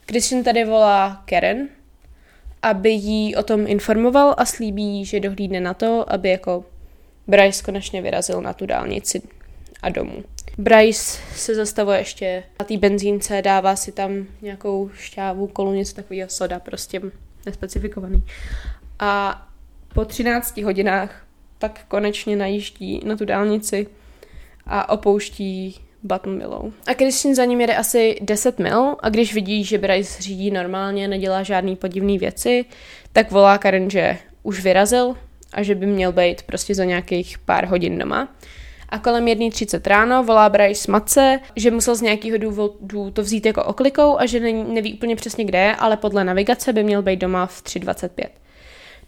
Christian 0.07 0.43
tady 0.43 0.65
volá 0.65 1.23
Karen, 1.25 1.69
aby 2.61 2.89
jí 2.89 3.35
o 3.35 3.43
tom 3.43 3.67
informoval 3.67 4.35
a 4.37 4.45
slíbí, 4.45 5.05
že 5.05 5.19
dohlídne 5.19 5.59
na 5.59 5.73
to, 5.73 6.13
aby 6.13 6.29
jako 6.29 6.65
Bryce 7.27 7.63
konečně 7.63 8.01
vyrazil 8.01 8.41
na 8.41 8.53
tu 8.53 8.65
dálnici 8.65 9.21
a 9.81 9.89
domů. 9.89 10.23
Bryce 10.57 11.21
se 11.35 11.55
zastavuje 11.55 11.97
ještě 11.97 12.43
na 12.59 12.65
té 12.65 12.77
benzínce, 12.77 13.41
dává 13.41 13.75
si 13.75 13.91
tam 13.91 14.25
nějakou 14.41 14.89
šťávu, 14.93 15.47
kolu, 15.47 15.73
něco 15.73 15.95
takového 15.95 16.29
soda, 16.29 16.59
prostě 16.59 17.01
nespecifikovaný. 17.45 18.23
A 18.99 19.41
po 19.93 20.05
13 20.05 20.57
hodinách 20.57 21.25
tak 21.57 21.81
konečně 21.87 22.35
najíždí 22.35 23.01
na 23.05 23.15
tu 23.15 23.25
dálnici 23.25 23.87
a 24.65 24.89
opouští 24.89 25.79
Button 26.03 26.39
Willow. 26.39 26.71
A 26.87 26.93
Christian 26.93 27.35
za 27.35 27.45
ním 27.45 27.61
jede 27.61 27.75
asi 27.75 28.15
10 28.21 28.59
mil 28.59 28.95
a 28.99 29.09
když 29.09 29.33
vidí, 29.33 29.63
že 29.63 29.77
Bryce 29.77 30.21
řídí 30.21 30.51
normálně, 30.51 31.07
nedělá 31.07 31.43
žádný 31.43 31.75
podivný 31.75 32.17
věci, 32.17 32.65
tak 33.13 33.31
volá 33.31 33.57
Karen, 33.57 33.89
že 33.89 34.17
už 34.43 34.61
vyrazil 34.61 35.15
a 35.53 35.63
že 35.63 35.75
by 35.75 35.85
měl 35.85 36.11
být 36.11 36.41
prostě 36.41 36.75
za 36.75 36.83
nějakých 36.83 37.37
pár 37.37 37.65
hodin 37.65 37.97
doma 37.97 38.35
a 38.89 38.99
kolem 38.99 39.25
1.30 39.25 39.81
ráno 39.85 40.23
volá 40.23 40.49
Bryce 40.49 40.91
matce, 40.91 41.39
že 41.55 41.71
musel 41.71 41.95
z 41.95 42.01
nějakého 42.01 42.37
důvodu 42.37 43.11
to 43.13 43.21
vzít 43.21 43.45
jako 43.45 43.63
oklikou 43.63 44.17
a 44.19 44.25
že 44.25 44.39
neví 44.53 44.93
úplně 44.93 45.15
přesně 45.15 45.45
kde 45.45 45.59
je, 45.59 45.75
ale 45.75 45.97
podle 45.97 46.23
navigace 46.23 46.73
by 46.73 46.83
měl 46.83 47.01
být 47.01 47.19
doma 47.19 47.45
v 47.45 47.63
3.25. 47.63 48.25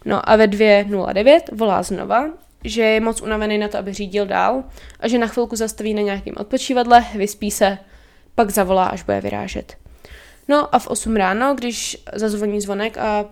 No 0.04 0.30
a 0.30 0.36
ve 0.36 0.46
2.09 0.46 1.40
volá 1.52 1.82
znova, 1.82 2.30
že 2.64 2.82
je 2.82 3.00
moc 3.00 3.22
unavený 3.22 3.58
na 3.58 3.68
to, 3.68 3.78
aby 3.78 3.92
řídil 3.92 4.26
dál 4.26 4.64
a 5.00 5.08
že 5.08 5.18
na 5.18 5.26
chvilku 5.26 5.56
zastaví 5.56 5.94
na 5.94 6.02
nějakém 6.02 6.34
odpočívadle, 6.36 7.04
vyspí 7.14 7.50
se, 7.50 7.78
pak 8.34 8.50
zavolá, 8.50 8.86
až 8.86 9.02
bude 9.02 9.20
vyrážet. 9.20 9.76
No 10.48 10.74
a 10.74 10.78
v 10.78 10.86
8 10.86 11.16
ráno, 11.16 11.54
když 11.54 11.96
zazvoní 12.12 12.60
zvonek 12.60 12.98
a 12.98 13.24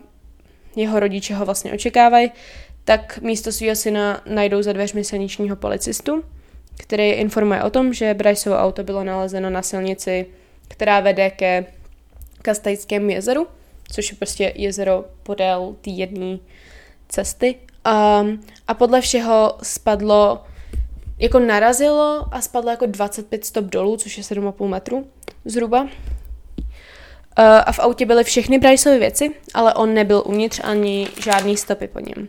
jeho 0.77 1.01
rodiče 1.01 1.35
ho 1.35 1.45
vlastně 1.45 1.73
očekávají, 1.73 2.31
tak 2.85 3.19
místo 3.23 3.53
svého 3.53 3.77
syna 3.77 4.21
najdou 4.27 4.63
za 4.63 4.73
dveřmi 4.73 5.05
silničního 5.05 5.57
policistu 5.57 6.25
který 6.81 7.11
informuje 7.11 7.63
o 7.63 7.71
tom, 7.71 7.93
že 7.93 8.15
Bryceovo 8.15 8.59
auto 8.59 8.85
bylo 8.85 9.05
nalezeno 9.05 9.51
na 9.51 9.63
silnici, 9.63 10.27
která 10.69 11.01
vede 11.01 11.31
ke 11.31 11.67
Kastajskému 12.43 13.11
jezeru, 13.11 13.47
což 13.93 14.11
je 14.11 14.17
prostě 14.17 14.53
jezero 14.57 15.05
podél 15.23 15.77
té 15.81 15.91
jedné 15.91 16.39
cesty. 17.09 17.55
Um, 18.21 18.41
a 18.69 18.75
podle 18.75 19.01
všeho 19.01 19.55
spadlo, 19.63 20.45
jako 21.19 21.39
narazilo 21.39 22.25
a 22.31 22.41
spadlo 22.41 22.71
jako 22.71 22.87
25 22.87 23.45
stop 23.45 23.65
dolů, 23.65 23.97
což 23.97 24.19
je 24.19 24.25
7,5 24.25 24.69
metru 24.69 25.07
zhruba. 25.45 25.83
Uh, 25.83 25.89
a 27.67 27.73
v 27.73 27.79
autě 27.79 28.07
byly 28.07 28.25
všechny 28.25 28.59
Bryceovy 28.59 28.99
věci, 28.99 29.35
ale 29.55 29.75
on 29.75 29.95
nebyl 29.95 30.23
uvnitř 30.27 30.61
ani 30.65 31.09
žádný 31.23 31.57
stopy 31.57 31.89
po 31.89 32.01
něm. 32.01 32.29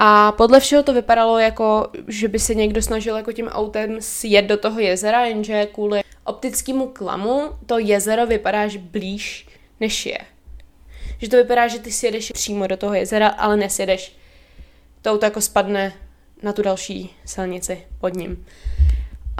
A 0.00 0.32
podle 0.32 0.60
všeho 0.60 0.82
to 0.82 0.92
vypadalo 0.92 1.38
jako, 1.38 1.90
že 2.08 2.28
by 2.28 2.38
se 2.38 2.54
někdo 2.54 2.82
snažil 2.82 3.16
jako 3.16 3.32
tím 3.32 3.48
autem 3.48 3.96
sjet 4.00 4.42
do 4.42 4.56
toho 4.56 4.80
jezera, 4.80 5.24
jenže 5.24 5.66
kvůli 5.66 6.00
optickému 6.24 6.86
klamu 6.86 7.42
to 7.66 7.78
jezero 7.78 8.26
vypadá 8.26 8.68
že 8.68 8.78
blíž 8.78 9.46
než 9.80 10.06
je. 10.06 10.18
Že 11.18 11.28
to 11.28 11.36
vypadá, 11.36 11.68
že 11.68 11.78
ty 11.78 11.92
sjedeš 11.92 12.32
přímo 12.32 12.66
do 12.66 12.76
toho 12.76 12.94
jezera, 12.94 13.28
ale 13.28 13.56
nesjedeš. 13.56 14.16
To 15.02 15.10
auto 15.10 15.26
jako 15.26 15.40
spadne 15.40 15.92
na 16.42 16.52
tu 16.52 16.62
další 16.62 17.16
silnici 17.24 17.86
pod 18.00 18.14
ním. 18.14 18.46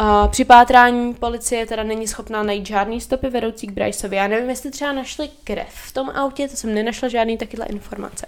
A 0.01 0.29
při 0.29 0.45
pátrání 0.45 1.15
policie 1.15 1.67
teda 1.67 1.83
není 1.83 2.09
schopná 2.09 2.43
najít 2.43 2.67
žádný 2.67 3.01
stopy 3.01 3.29
vedoucí 3.29 3.67
k 3.67 3.71
Bryceovi. 3.71 4.17
Já 4.17 4.29
nevím, 4.29 4.51
jestli 4.51 4.71
třeba 4.71 4.93
našli 4.93 5.31
krev 5.45 5.69
v 5.71 5.93
tom 5.93 6.11
autě, 6.11 6.49
to 6.49 6.57
jsem 6.57 6.75
nenašla 6.75 7.09
žádný 7.09 7.39
takyhle 7.39 7.67
informace. 7.67 8.27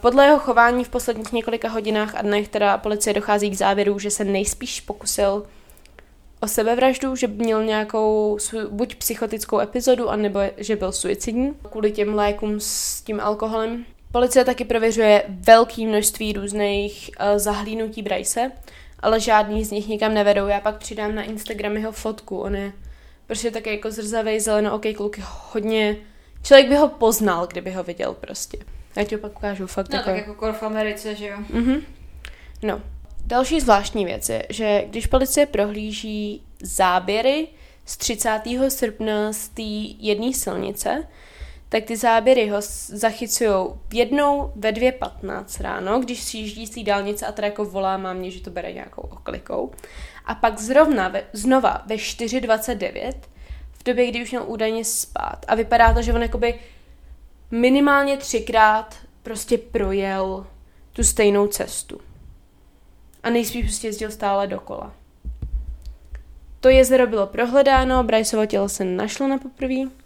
Podle 0.00 0.24
jeho 0.24 0.38
chování 0.38 0.84
v 0.84 0.88
posledních 0.88 1.32
několika 1.32 1.68
hodinách 1.68 2.14
a 2.14 2.22
dnech 2.22 2.48
teda 2.48 2.78
policie 2.78 3.14
dochází 3.14 3.50
k 3.50 3.56
závěru, 3.56 3.98
že 3.98 4.10
se 4.10 4.24
nejspíš 4.24 4.80
pokusil 4.80 5.46
o 6.40 6.48
sebevraždu, 6.48 7.16
že 7.16 7.26
měl 7.26 7.64
nějakou 7.64 8.38
buď 8.70 8.94
psychotickou 8.94 9.60
epizodu, 9.60 10.08
anebo 10.10 10.40
že 10.56 10.76
byl 10.76 10.92
suicidní 10.92 11.54
kvůli 11.70 11.92
těm 11.92 12.14
lékům 12.14 12.60
s 12.60 13.00
tím 13.02 13.20
alkoholem. 13.20 13.84
Policie 14.12 14.44
taky 14.44 14.64
prověřuje 14.64 15.24
velké 15.28 15.86
množství 15.86 16.32
různých 16.32 17.10
uh, 17.20 17.38
zahlínutí 17.38 18.02
Bryce, 18.02 18.52
ale 19.02 19.20
žádný 19.20 19.64
z 19.64 19.70
nich 19.70 19.88
nikam 19.88 20.14
nevedou. 20.14 20.46
Já 20.46 20.60
pak 20.60 20.76
přidám 20.76 21.14
na 21.14 21.22
Instagram 21.22 21.76
jeho 21.76 21.92
fotku, 21.92 22.38
on 22.38 22.56
je 22.56 22.72
prostě 23.26 23.50
taky 23.50 23.70
jako 23.70 23.90
zrzavej, 23.90 24.40
zeleno, 24.40 24.74
ok, 24.74 24.82
kluk 24.96 25.18
hodně... 25.52 25.96
Člověk 26.42 26.68
by 26.68 26.76
ho 26.76 26.88
poznal, 26.88 27.46
kdyby 27.46 27.72
ho 27.72 27.82
viděl 27.82 28.14
prostě. 28.14 28.58
Já 28.96 29.04
ti 29.04 29.14
ho 29.14 29.20
pak 29.20 29.38
ukážu, 29.38 29.66
fakt 29.66 29.88
no, 29.90 29.96
jako... 29.98 30.10
tak 30.10 30.26
jako 30.26 30.52
v 30.52 30.62
Americe, 30.62 31.14
že 31.14 31.26
jo? 31.26 31.36
Mhm. 31.50 31.82
No. 32.62 32.80
Další 33.26 33.60
zvláštní 33.60 34.04
věc 34.04 34.28
je, 34.28 34.46
že 34.50 34.84
když 34.88 35.06
policie 35.06 35.46
prohlíží 35.46 36.42
záběry 36.62 37.48
z 37.84 37.96
30. 37.96 38.40
srpna 38.68 39.32
z 39.32 39.48
té 39.48 39.62
jedné 39.98 40.32
silnice, 40.32 41.06
tak 41.72 41.84
ty 41.84 41.96
záběry 41.96 42.48
ho 42.48 42.56
zachycují 42.86 43.50
jednou 43.92 44.52
ve 44.56 44.72
2.15 44.72 45.62
ráno, 45.62 46.00
když 46.00 46.20
si 46.20 46.36
jíždí 46.36 46.66
z 46.66 46.84
dálnice 46.84 47.26
a 47.26 47.32
teda 47.32 47.48
jako 47.48 47.64
volá 47.64 47.96
mámě, 47.96 48.30
že 48.30 48.40
to 48.40 48.50
bere 48.50 48.72
nějakou 48.72 49.02
oklikou. 49.02 49.70
A 50.24 50.34
pak 50.34 50.60
zrovna 50.60 51.08
ve, 51.08 51.24
znova 51.32 51.82
ve 51.86 51.94
4.29, 51.94 53.12
v 53.72 53.84
době, 53.84 54.06
kdy 54.06 54.22
už 54.22 54.30
měl 54.30 54.44
údajně 54.46 54.84
spát. 54.84 55.44
A 55.48 55.54
vypadá 55.54 55.94
to, 55.94 56.02
že 56.02 56.12
on 56.12 56.22
jakoby 56.22 56.54
minimálně 57.50 58.16
třikrát 58.16 58.94
prostě 59.22 59.58
projel 59.58 60.46
tu 60.92 61.04
stejnou 61.04 61.46
cestu. 61.46 62.00
A 63.22 63.30
nejspíš 63.30 63.64
prostě 63.64 63.88
jezdil 63.88 64.10
stále 64.10 64.46
dokola. 64.46 64.94
To 66.60 66.68
jezero 66.68 67.06
bylo 67.06 67.26
prohledáno, 67.26 68.04
Bryceovo 68.04 68.46
tělo 68.46 68.68
se 68.68 68.84
našlo 68.84 69.28
na 69.28 69.38
poprvé. 69.38 70.01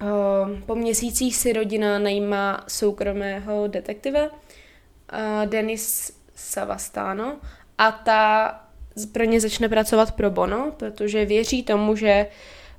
Ehm, 0.00 0.62
po 0.66 0.74
měsících 0.74 1.36
si 1.36 1.52
rodina 1.52 1.98
najímá 1.98 2.64
soukromého 2.68 3.66
detektiva 3.68 4.20
Denis 5.44 6.12
Savastano 6.34 7.36
a 7.78 7.92
ta 7.92 8.60
pro 9.12 9.24
ně 9.24 9.40
začne 9.40 9.68
pracovat 9.68 10.12
pro 10.12 10.30
Bono, 10.30 10.72
protože 10.76 11.24
věří 11.24 11.62
tomu, 11.62 11.96
že 11.96 12.26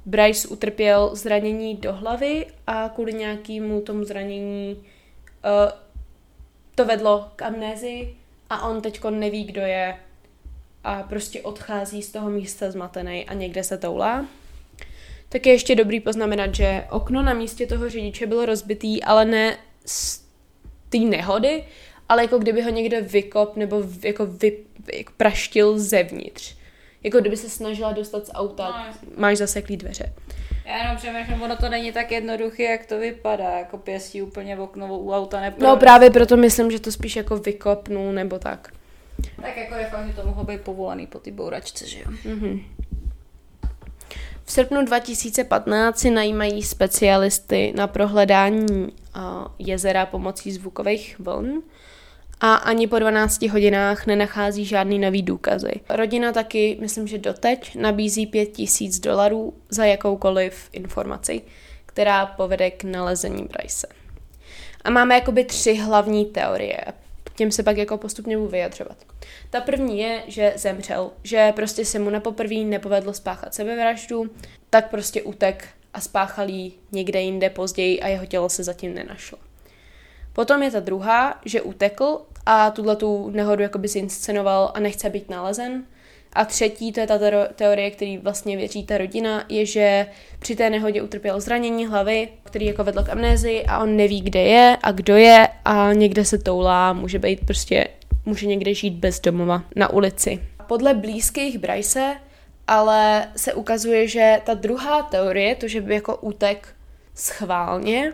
Bryce 0.05 0.47
utrpěl 0.47 1.15
zranění 1.15 1.75
do 1.75 1.93
hlavy 1.93 2.47
a 2.67 2.89
kvůli 2.89 3.13
nějakému 3.13 3.81
tomu 3.81 4.03
zranění 4.03 4.75
uh, 4.75 5.71
to 6.75 6.85
vedlo 6.85 7.31
k 7.35 7.41
amnézii 7.41 8.17
a 8.49 8.67
on 8.69 8.81
teďko 8.81 9.09
neví, 9.09 9.43
kdo 9.43 9.61
je 9.61 9.99
a 10.83 11.03
prostě 11.03 11.41
odchází 11.41 12.01
z 12.01 12.11
toho 12.11 12.29
místa 12.29 12.71
zmatený 12.71 13.25
a 13.25 13.33
někde 13.33 13.63
se 13.63 13.77
toulá. 13.77 14.25
Tak 15.29 15.45
je 15.45 15.53
ještě 15.53 15.75
dobrý 15.75 15.99
poznamenat, 15.99 16.55
že 16.55 16.85
okno 16.89 17.23
na 17.23 17.33
místě 17.33 17.67
toho 17.67 17.89
řidiče 17.89 18.25
bylo 18.25 18.45
rozbitý, 18.45 19.03
ale 19.03 19.25
ne 19.25 19.57
z 19.85 20.27
té 20.89 20.97
nehody, 20.97 21.63
ale 22.09 22.21
jako 22.21 22.37
kdyby 22.37 22.61
ho 22.61 22.69
někdo 22.69 22.97
vykop 23.01 23.55
nebo 23.55 23.83
jako, 24.03 24.25
vy, 24.25 24.57
jako 24.93 25.13
praštil 25.17 25.79
zevnitř. 25.79 26.55
Jako 27.03 27.19
kdyby 27.19 27.37
se 27.37 27.49
snažila 27.49 27.91
dostat 27.91 28.27
z 28.27 28.31
auta, 28.33 28.85
no, 28.87 29.09
máš 29.17 29.37
zaseklý 29.37 29.77
dveře. 29.77 30.13
Já 30.65 30.77
jenom 30.77 30.97
přemýšlím, 30.97 31.41
ono 31.41 31.55
to 31.55 31.69
není 31.69 31.91
tak 31.91 32.11
jednoduché, 32.11 32.63
jak 32.63 32.85
to 32.85 32.99
vypadá, 32.99 33.57
jako 33.57 33.77
pěstí 33.77 34.21
úplně 34.21 34.55
v 34.55 34.61
okno 34.61 34.97
u 34.97 35.13
auta 35.13 35.41
nepro... 35.41 35.67
No 35.67 35.77
právě 35.77 36.09
proto 36.09 36.37
myslím, 36.37 36.71
že 36.71 36.79
to 36.79 36.91
spíš 36.91 37.15
jako 37.15 37.37
vykopnu 37.37 38.11
nebo 38.11 38.39
tak. 38.39 38.73
Tak 39.41 39.57
jako 39.57 39.75
je 39.75 39.85
fakt, 39.85 40.07
že 40.07 40.13
to 40.13 40.27
mohlo 40.27 40.43
být 40.43 40.61
povolaný 40.61 41.07
po 41.07 41.19
ty 41.19 41.31
bouračce, 41.31 41.87
že 41.87 41.99
jo? 41.99 42.05
Mm-hmm. 42.25 42.63
V 44.49 44.51
srpnu 44.51 44.85
2015 44.85 45.99
si 45.99 46.09
najímají 46.09 46.63
specialisty 46.63 47.73
na 47.75 47.87
prohledání 47.87 48.87
jezera 49.59 50.05
pomocí 50.05 50.51
zvukových 50.51 51.19
vln 51.19 51.61
a 52.39 52.53
ani 52.53 52.87
po 52.87 52.99
12 52.99 53.41
hodinách 53.41 54.05
nenachází 54.05 54.65
žádný 54.65 54.99
nový 54.99 55.21
důkazy. 55.21 55.71
Rodina 55.89 56.31
taky, 56.31 56.77
myslím, 56.81 57.07
že 57.07 57.17
doteď 57.17 57.75
nabízí 57.75 58.25
5000 58.27 58.99
dolarů 58.99 59.53
za 59.69 59.85
jakoukoliv 59.85 60.69
informaci, 60.71 61.41
která 61.85 62.25
povede 62.25 62.71
k 62.71 62.83
nalezení 62.83 63.43
Bryce. 63.43 63.87
A 64.83 64.89
máme 64.89 65.15
jakoby 65.15 65.43
tři 65.43 65.73
hlavní 65.73 66.25
teorie. 66.25 66.81
Těm 67.37 67.51
se 67.51 67.63
pak 67.63 67.77
jako 67.77 67.97
postupně 67.97 68.37
budu 68.37 68.49
vyjadřovat. 68.49 68.97
Ta 69.49 69.61
první 69.61 69.99
je, 69.99 70.23
že 70.27 70.53
zemřel, 70.55 71.11
že 71.23 71.51
prostě 71.55 71.85
se 71.85 71.99
mu 71.99 72.09
na 72.09 72.19
poprví 72.19 72.65
nepovedlo 72.65 73.13
spáchat 73.13 73.53
sebevraždu, 73.53 74.29
tak 74.69 74.89
prostě 74.89 75.21
utek 75.21 75.67
a 75.93 76.01
spáchal 76.01 76.49
jí 76.49 76.73
někde 76.91 77.21
jinde 77.21 77.49
později 77.49 78.01
a 78.01 78.07
jeho 78.07 78.25
tělo 78.25 78.49
se 78.49 78.63
zatím 78.63 78.93
nenašlo. 78.93 79.37
Potom 80.33 80.63
je 80.63 80.71
ta 80.71 80.79
druhá, 80.79 81.41
že 81.45 81.61
utekl 81.61 82.21
a 82.45 82.71
tuhle 82.71 82.95
tu 82.95 83.29
nehodu 83.29 83.63
jakoby 83.63 83.87
zinscenoval 83.87 84.71
a 84.73 84.79
nechce 84.79 85.09
být 85.09 85.29
nalezen. 85.29 85.85
A 86.37 86.45
třetí, 86.45 86.91
to 86.91 86.99
je 86.99 87.07
ta 87.07 87.19
teorie, 87.55 87.91
který 87.91 88.17
vlastně 88.17 88.57
věří 88.57 88.83
ta 88.85 88.97
rodina, 88.97 89.45
je, 89.49 89.65
že 89.65 90.05
při 90.39 90.55
té 90.55 90.69
nehodě 90.69 91.01
utrpěl 91.01 91.41
zranění 91.41 91.87
hlavy, 91.87 92.29
který 92.43 92.65
jako 92.65 92.83
vedl 92.83 93.03
k 93.03 93.09
amnézii 93.09 93.65
a 93.65 93.79
on 93.79 93.95
neví, 93.95 94.21
kde 94.21 94.41
je 94.41 94.77
a 94.83 94.91
kdo 94.91 95.15
je 95.15 95.47
a 95.65 95.93
někde 95.93 96.25
se 96.25 96.37
toulá, 96.37 96.93
může 96.93 97.19
být 97.19 97.45
prostě, 97.45 97.87
může 98.25 98.47
někde 98.47 98.73
žít 98.73 98.93
bez 98.93 99.19
domova 99.19 99.63
na 99.75 99.89
ulici. 99.89 100.39
Podle 100.67 100.93
blízkých 100.93 101.57
Bryce 101.57 102.15
ale 102.67 103.27
se 103.35 103.53
ukazuje, 103.53 104.07
že 104.07 104.41
ta 104.45 104.53
druhá 104.53 105.03
teorie, 105.03 105.55
to, 105.55 105.67
že 105.67 105.81
by 105.81 105.93
jako 105.93 106.15
útek 106.15 106.67
schválně, 107.15 108.13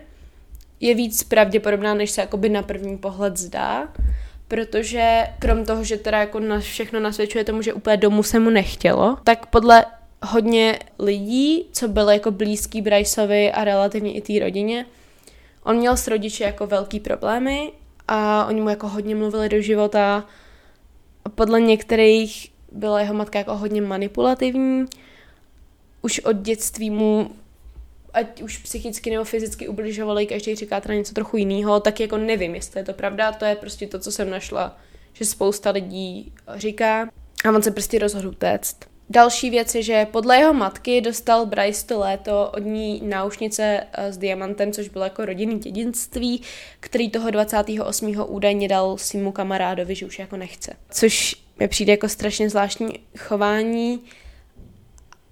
je 0.79 0.95
víc 0.95 1.23
pravděpodobná, 1.23 1.93
než 1.93 2.11
se 2.11 2.21
jakoby 2.21 2.49
na 2.49 2.61
první 2.61 2.97
pohled 2.97 3.37
zdá, 3.37 3.87
protože 4.53 5.27
krom 5.39 5.65
toho, 5.65 5.83
že 5.83 5.97
teda 5.97 6.19
jako 6.19 6.39
na 6.39 6.59
všechno 6.59 6.99
nasvědčuje 6.99 7.43
tomu, 7.43 7.61
že 7.61 7.73
úplně 7.73 7.97
domů 7.97 8.23
se 8.23 8.39
mu 8.39 8.49
nechtělo, 8.49 9.17
tak 9.23 9.45
podle 9.45 9.85
hodně 10.25 10.79
lidí, 10.99 11.65
co 11.71 11.87
byly 11.87 12.13
jako 12.13 12.31
blízký 12.31 12.81
Bryceovi 12.81 13.51
a 13.51 13.63
relativně 13.63 14.13
i 14.13 14.21
té 14.21 14.39
rodině, 14.39 14.85
on 15.63 15.75
měl 15.75 15.97
s 15.97 16.07
rodiči 16.07 16.43
jako 16.43 16.67
velký 16.67 16.99
problémy 16.99 17.71
a 18.07 18.45
oni 18.45 18.61
mu 18.61 18.69
jako 18.69 18.87
hodně 18.87 19.15
mluvili 19.15 19.49
do 19.49 19.61
života. 19.61 20.25
Podle 21.35 21.61
některých 21.61 22.51
byla 22.71 22.99
jeho 22.99 23.13
matka 23.13 23.39
jako 23.39 23.57
hodně 23.57 23.81
manipulativní. 23.81 24.85
Už 26.01 26.19
od 26.19 26.35
dětství 26.35 26.89
mu 26.89 27.29
ať 28.13 28.41
už 28.41 28.57
psychicky 28.57 29.11
nebo 29.11 29.23
fyzicky 29.23 29.67
ubližovali, 29.67 30.25
každý 30.25 30.55
říká 30.55 30.81
teda 30.81 30.93
něco 30.93 31.13
trochu 31.13 31.37
jiného, 31.37 31.79
tak 31.79 31.99
jako 31.99 32.17
nevím, 32.17 32.55
jestli 32.55 32.79
je 32.79 32.83
to 32.83 32.93
pravda, 32.93 33.31
to 33.31 33.45
je 33.45 33.55
prostě 33.55 33.87
to, 33.87 33.99
co 33.99 34.11
jsem 34.11 34.29
našla, 34.29 34.77
že 35.13 35.25
spousta 35.25 35.69
lidí 35.69 36.33
říká 36.55 37.09
a 37.45 37.49
on 37.49 37.61
se 37.61 37.71
prostě 37.71 37.99
rozhodl 37.99 38.31
téct. 38.31 38.77
Další 39.09 39.49
věc 39.49 39.75
je, 39.75 39.83
že 39.83 40.07
podle 40.11 40.37
jeho 40.37 40.53
matky 40.53 41.01
dostal 41.01 41.45
Bryce 41.45 41.87
to 41.87 41.99
léto 41.99 42.51
od 42.53 42.59
ní 42.65 43.01
náušnice 43.05 43.83
eh, 43.93 44.13
s 44.13 44.17
diamantem, 44.17 44.71
což 44.71 44.89
bylo 44.89 45.03
jako 45.03 45.25
rodinný 45.25 45.59
dědictví, 45.59 46.41
který 46.79 47.09
toho 47.09 47.31
28. 47.31 48.25
údajně 48.27 48.67
dal 48.67 48.97
svýmu 48.97 49.31
kamarádovi, 49.31 49.95
že 49.95 50.05
už 50.05 50.19
jako 50.19 50.37
nechce. 50.37 50.73
Což 50.89 51.35
mi 51.59 51.67
přijde 51.67 51.93
jako 51.93 52.09
strašně 52.09 52.49
zvláštní 52.49 52.99
chování, 53.17 53.99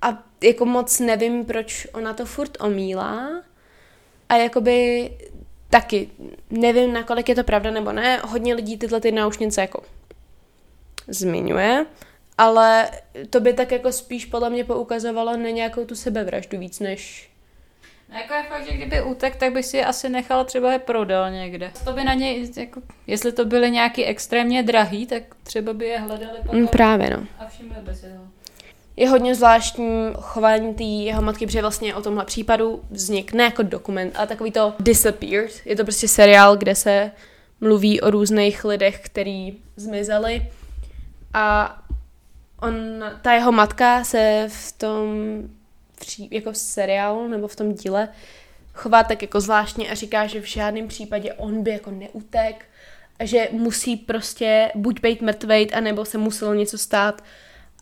a 0.02 0.24
jako 0.44 0.66
moc 0.66 1.00
nevím, 1.00 1.46
proč 1.46 1.88
ona 1.94 2.14
to 2.14 2.26
furt 2.26 2.58
omílá. 2.62 3.44
A 4.30 4.36
jakoby 4.36 5.10
taky 5.70 6.10
nevím, 6.50 6.94
nakolik 6.94 7.30
je 7.30 7.36
to 7.36 7.44
pravda 7.44 7.72
nebo 7.72 7.92
ne. 7.92 8.22
Hodně 8.24 8.54
lidí 8.54 8.78
tyhle 8.78 9.02
ty 9.02 9.12
náušnice 9.12 9.62
jako 9.62 9.84
zmiňuje, 11.08 11.86
ale 12.38 12.90
to 13.30 13.40
by 13.40 13.54
tak 13.54 13.72
jako 13.72 13.92
spíš 13.92 14.26
podle 14.26 14.50
mě 14.50 14.64
poukazovalo 14.64 15.38
na 15.38 15.50
nějakou 15.50 15.86
tu 15.86 15.96
sebevraždu 15.96 16.60
víc 16.60 16.80
než 16.80 17.32
No 18.12 18.18
jako 18.18 18.34
je 18.34 18.44
fakt, 18.44 18.72
že 18.72 18.78
kdyby 18.78 19.02
utek, 19.02 19.36
tak 19.36 19.54
by 19.54 19.64
si 19.64 19.78
je 19.78 19.86
asi 19.86 20.10
nechal 20.10 20.46
třeba 20.46 20.72
je 20.74 20.80
prodal 20.80 21.32
někde. 21.32 21.72
To 21.86 21.94
by 21.94 22.04
na 22.04 22.14
něj, 22.14 22.52
jako, 22.58 22.82
jestli 23.08 23.32
to 23.32 23.46
byly 23.46 23.72
nějaký 23.72 24.06
extrémně 24.06 24.64
drahý, 24.64 25.08
tak 25.08 25.24
třeba 25.44 25.74
by 25.74 25.86
je 25.86 26.00
hledali 26.00 26.40
potom. 26.42 26.60
Mm, 26.60 26.68
právě 26.68 27.10
no. 27.10 27.28
A 27.40 27.48
všimli 27.48 27.76
by 27.82 27.96
si 27.96 28.10
ho 28.10 28.28
je 28.96 29.10
hodně 29.10 29.36
zvláštní 29.36 30.14
chování 30.20 30.74
té 30.74 30.84
jeho 30.84 31.22
matky, 31.22 31.46
protože 31.46 31.62
vlastně 31.62 31.96
o 31.96 32.02
tomhle 32.02 32.26
případu 32.26 32.84
vznik 32.90 33.34
ne 33.34 33.44
jako 33.44 33.64
dokument, 33.64 34.14
ale 34.16 34.28
takový 34.28 34.52
to 34.52 34.74
Disappeared. 34.80 35.52
Je 35.66 35.76
to 35.76 35.84
prostě 35.84 36.08
seriál, 36.08 36.58
kde 36.58 36.76
se 36.76 37.12
mluví 37.62 38.02
o 38.02 38.12
různých 38.12 38.66
lidech, 38.66 39.00
který 39.04 39.58
zmizeli 39.76 40.52
a 41.34 41.78
on, 42.62 42.74
ta 43.22 43.34
jeho 43.34 43.52
matka 43.52 44.04
se 44.04 44.48
v 44.50 44.72
tom 44.72 45.08
jako 46.32 46.52
v 46.52 46.58
seriálu 46.58 47.28
nebo 47.28 47.48
v 47.48 47.56
tom 47.56 47.74
díle 47.74 48.10
chová 48.74 49.04
tak 49.04 49.22
jako 49.22 49.42
zvláštně 49.42 49.90
a 49.90 49.96
říká, 49.96 50.28
že 50.28 50.42
v 50.42 50.46
žádném 50.46 50.88
případě 50.88 51.34
on 51.34 51.64
by 51.64 51.72
jako 51.72 51.92
neutek 51.92 52.66
že 53.24 53.48
musí 53.52 53.96
prostě 53.96 54.72
buď 54.76 55.02
být 55.02 55.22
mrtvejt, 55.22 55.74
anebo 55.74 56.06
se 56.06 56.18
muselo 56.18 56.54
něco 56.54 56.78
stát 56.78 57.24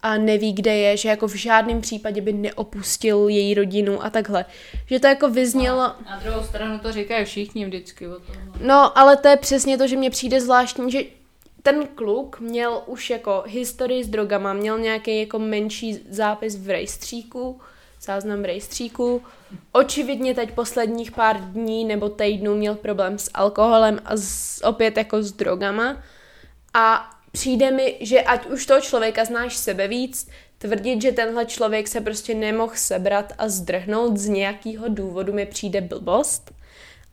a 0.01 0.17
neví, 0.17 0.53
kde 0.53 0.75
je, 0.75 0.97
že 0.97 1.09
jako 1.09 1.27
v 1.27 1.35
žádném 1.35 1.81
případě 1.81 2.21
by 2.21 2.33
neopustil 2.33 3.27
její 3.27 3.53
rodinu 3.53 4.03
a 4.03 4.09
takhle. 4.09 4.45
Že 4.85 4.99
to 4.99 5.07
jako 5.07 5.29
vyznělo... 5.29 5.77
Na 6.05 6.19
druhou 6.23 6.43
stranu 6.43 6.79
to 6.79 6.91
říkají 6.91 7.25
všichni 7.25 7.65
vždycky 7.65 8.07
o 8.07 8.19
tom. 8.19 8.35
No, 8.61 8.97
ale 8.97 9.17
to 9.17 9.27
je 9.27 9.37
přesně 9.37 9.77
to, 9.77 9.87
že 9.87 9.97
mně 9.97 10.09
přijde 10.09 10.41
zvláštní, 10.41 10.91
že 10.91 11.03
ten 11.63 11.87
kluk 11.95 12.39
měl 12.39 12.83
už 12.85 13.09
jako 13.09 13.43
historii 13.47 14.03
s 14.03 14.07
drogama, 14.07 14.53
měl 14.53 14.79
nějaký 14.79 15.19
jako 15.19 15.39
menší 15.39 15.99
zápis 16.09 16.55
v 16.55 16.69
rejstříku, 16.69 17.61
záznam 18.01 18.41
v 18.41 18.45
rejstříku. 18.45 19.21
Očividně 19.71 20.35
teď 20.35 20.51
posledních 20.51 21.11
pár 21.11 21.41
dní 21.41 21.85
nebo 21.85 22.09
týdnů 22.09 22.55
měl 22.55 22.75
problém 22.75 23.19
s 23.19 23.29
alkoholem 23.33 23.99
a 24.05 24.17
s, 24.17 24.63
opět 24.63 24.97
jako 24.97 25.23
s 25.23 25.31
drogama. 25.31 25.97
A 26.73 27.09
přijde 27.31 27.71
mi, 27.71 27.97
že 27.99 28.21
ať 28.21 28.45
už 28.45 28.65
toho 28.65 28.81
člověka 28.81 29.25
znáš 29.25 29.57
sebe 29.57 29.87
víc, 29.87 30.29
tvrdit, 30.57 31.01
že 31.01 31.11
tenhle 31.11 31.45
člověk 31.45 31.87
se 31.87 32.01
prostě 32.01 32.35
nemohl 32.35 32.73
sebrat 32.75 33.33
a 33.37 33.49
zdrhnout 33.49 34.17
z 34.17 34.27
nějakého 34.27 34.87
důvodu 34.87 35.33
mi 35.33 35.45
přijde 35.45 35.81
blbost. 35.81 36.51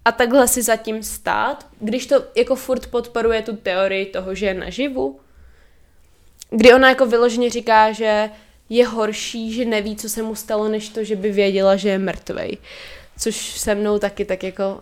A 0.05 0.12
takhle 0.12 0.48
si 0.48 0.62
zatím 0.62 1.02
stát, 1.02 1.66
když 1.81 2.07
to 2.07 2.24
jako 2.37 2.57
furt 2.57 2.87
podporuje 2.87 3.42
tu 3.42 3.57
teorii 3.57 4.07
toho, 4.07 4.35
že 4.35 4.46
je 4.46 4.55
naživu. 4.55 5.20
Kdy 6.50 6.74
ona 6.74 6.88
jako 6.88 7.07
vyloženě 7.07 7.50
říká, 7.50 7.92
že 7.92 8.31
je 8.68 8.87
horší, 8.87 9.52
že 9.52 9.64
neví, 9.64 9.96
co 9.96 10.09
se 10.09 10.22
mu 10.22 10.35
stalo, 10.35 10.68
než 10.68 10.88
to, 10.88 11.05
že 11.05 11.16
by 11.16 11.33
věděla, 11.33 11.76
že 11.76 11.88
je 11.88 11.98
mrtvej. 11.98 12.59
Což 13.18 13.37
se 13.37 13.74
mnou 13.74 13.98
taky 13.98 14.24
tak 14.24 14.42
jako 14.42 14.81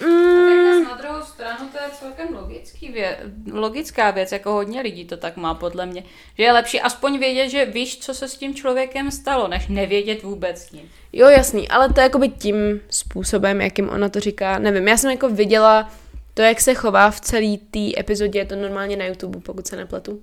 Mm. 0.00 0.59
Na 0.84 0.94
druhou 0.94 1.22
stranu 1.22 1.68
to 1.72 1.78
je 1.78 1.90
celkem 1.98 2.34
logický 2.34 2.92
vě- 2.92 3.16
logická 3.52 4.10
věc, 4.10 4.32
jako 4.32 4.52
hodně 4.52 4.80
lidí 4.80 5.04
to 5.04 5.16
tak 5.16 5.36
má 5.36 5.54
podle 5.54 5.86
mě. 5.86 6.04
Že 6.38 6.44
je 6.44 6.52
lepší 6.52 6.80
aspoň 6.80 7.18
vědět, 7.18 7.48
že 7.48 7.64
víš, 7.64 7.98
co 7.98 8.14
se 8.14 8.28
s 8.28 8.36
tím 8.36 8.54
člověkem 8.54 9.10
stalo, 9.10 9.48
než 9.48 9.68
nevědět 9.68 10.22
vůbec 10.22 10.72
nic. 10.72 10.84
Jo, 11.12 11.28
jasný, 11.28 11.68
ale 11.68 11.92
to 11.92 12.00
je 12.00 12.04
jakoby 12.04 12.28
tím 12.28 12.80
způsobem, 12.90 13.60
jakým 13.60 13.88
ona 13.88 14.08
to 14.08 14.20
říká, 14.20 14.58
nevím, 14.58 14.88
já 14.88 14.96
jsem 14.96 15.10
jako 15.10 15.28
viděla 15.28 15.90
to, 16.34 16.42
jak 16.42 16.60
se 16.60 16.74
chová 16.74 17.10
v 17.10 17.20
celé 17.20 17.56
té 17.70 18.00
epizodě, 18.00 18.38
je 18.38 18.44
to 18.44 18.56
normálně 18.56 18.96
na 18.96 19.04
YouTube, 19.04 19.40
pokud 19.40 19.66
se 19.66 19.76
nepletu. 19.76 20.20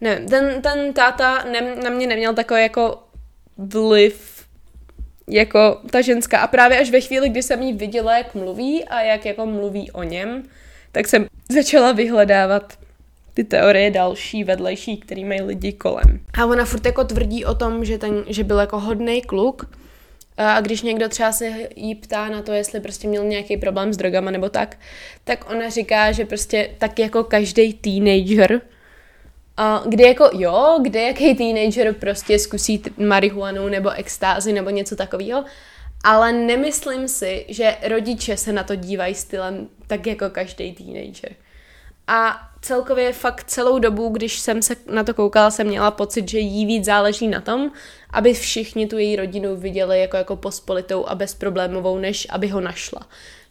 Nevím, 0.00 0.28
ten, 0.28 0.62
ten 0.62 0.92
táta 0.92 1.44
ne, 1.44 1.76
na 1.76 1.90
mě 1.90 2.06
neměl 2.06 2.34
takový 2.34 2.62
jako 2.62 3.02
vliv 3.58 4.35
jako 5.30 5.80
ta 5.90 6.00
ženská. 6.00 6.38
A 6.38 6.46
právě 6.46 6.80
až 6.80 6.90
ve 6.90 7.00
chvíli, 7.00 7.28
kdy 7.28 7.42
jsem 7.42 7.62
jí 7.62 7.72
viděla, 7.72 8.18
jak 8.18 8.34
mluví 8.34 8.84
a 8.84 9.00
jak 9.00 9.26
jako 9.26 9.46
mluví 9.46 9.90
o 9.90 10.02
něm, 10.02 10.42
tak 10.92 11.08
jsem 11.08 11.26
začala 11.52 11.92
vyhledávat 11.92 12.78
ty 13.34 13.44
teorie 13.44 13.90
další, 13.90 14.44
vedlejší, 14.44 14.96
který 14.96 15.24
mají 15.24 15.42
lidi 15.42 15.72
kolem. 15.72 16.20
A 16.38 16.46
ona 16.46 16.64
furt 16.64 16.86
jako 16.86 17.04
tvrdí 17.04 17.44
o 17.44 17.54
tom, 17.54 17.84
že, 17.84 17.98
ten, 17.98 18.24
že 18.28 18.44
byl 18.44 18.58
jako 18.58 18.80
hodný 18.80 19.22
kluk, 19.22 19.66
a 20.36 20.60
když 20.60 20.82
někdo 20.82 21.08
třeba 21.08 21.32
se 21.32 21.52
jí 21.76 21.94
ptá 21.94 22.28
na 22.28 22.42
to, 22.42 22.52
jestli 22.52 22.80
prostě 22.80 23.08
měl 23.08 23.24
nějaký 23.24 23.56
problém 23.56 23.92
s 23.92 23.96
drogama 23.96 24.30
nebo 24.30 24.48
tak, 24.48 24.76
tak 25.24 25.50
ona 25.50 25.68
říká, 25.68 26.12
že 26.12 26.24
prostě 26.24 26.70
tak 26.78 26.98
jako 26.98 27.24
každý 27.24 27.72
teenager, 27.72 28.60
a 29.56 29.82
kde 29.86 30.06
jako 30.06 30.30
jo, 30.32 30.78
kde 30.82 31.02
jaký 31.02 31.34
teenager 31.34 31.94
prostě 31.94 32.38
zkusí 32.38 32.82
marihuanu 32.98 33.68
nebo 33.68 33.90
extázi 33.90 34.52
nebo 34.52 34.70
něco 34.70 34.96
takového, 34.96 35.44
ale 36.04 36.32
nemyslím 36.32 37.08
si, 37.08 37.46
že 37.48 37.76
rodiče 37.88 38.36
se 38.36 38.52
na 38.52 38.62
to 38.62 38.74
dívají 38.74 39.14
stylem 39.14 39.68
tak 39.86 40.06
jako 40.06 40.30
každý 40.30 40.72
teenager. 40.72 41.32
A 42.06 42.40
celkově 42.60 43.12
fakt 43.12 43.44
celou 43.44 43.78
dobu, 43.78 44.08
když 44.08 44.38
jsem 44.38 44.62
se 44.62 44.76
na 44.92 45.04
to 45.04 45.14
koukala, 45.14 45.50
jsem 45.50 45.66
měla 45.66 45.90
pocit, 45.90 46.28
že 46.28 46.38
jí 46.38 46.66
víc 46.66 46.84
záleží 46.84 47.28
na 47.28 47.40
tom, 47.40 47.70
aby 48.10 48.34
všichni 48.34 48.86
tu 48.86 48.98
její 48.98 49.16
rodinu 49.16 49.56
viděli 49.56 50.00
jako, 50.00 50.16
jako 50.16 50.36
pospolitou 50.36 51.06
a 51.06 51.14
bezproblémovou, 51.14 51.98
než 51.98 52.26
aby 52.30 52.48
ho 52.48 52.60
našla 52.60 53.06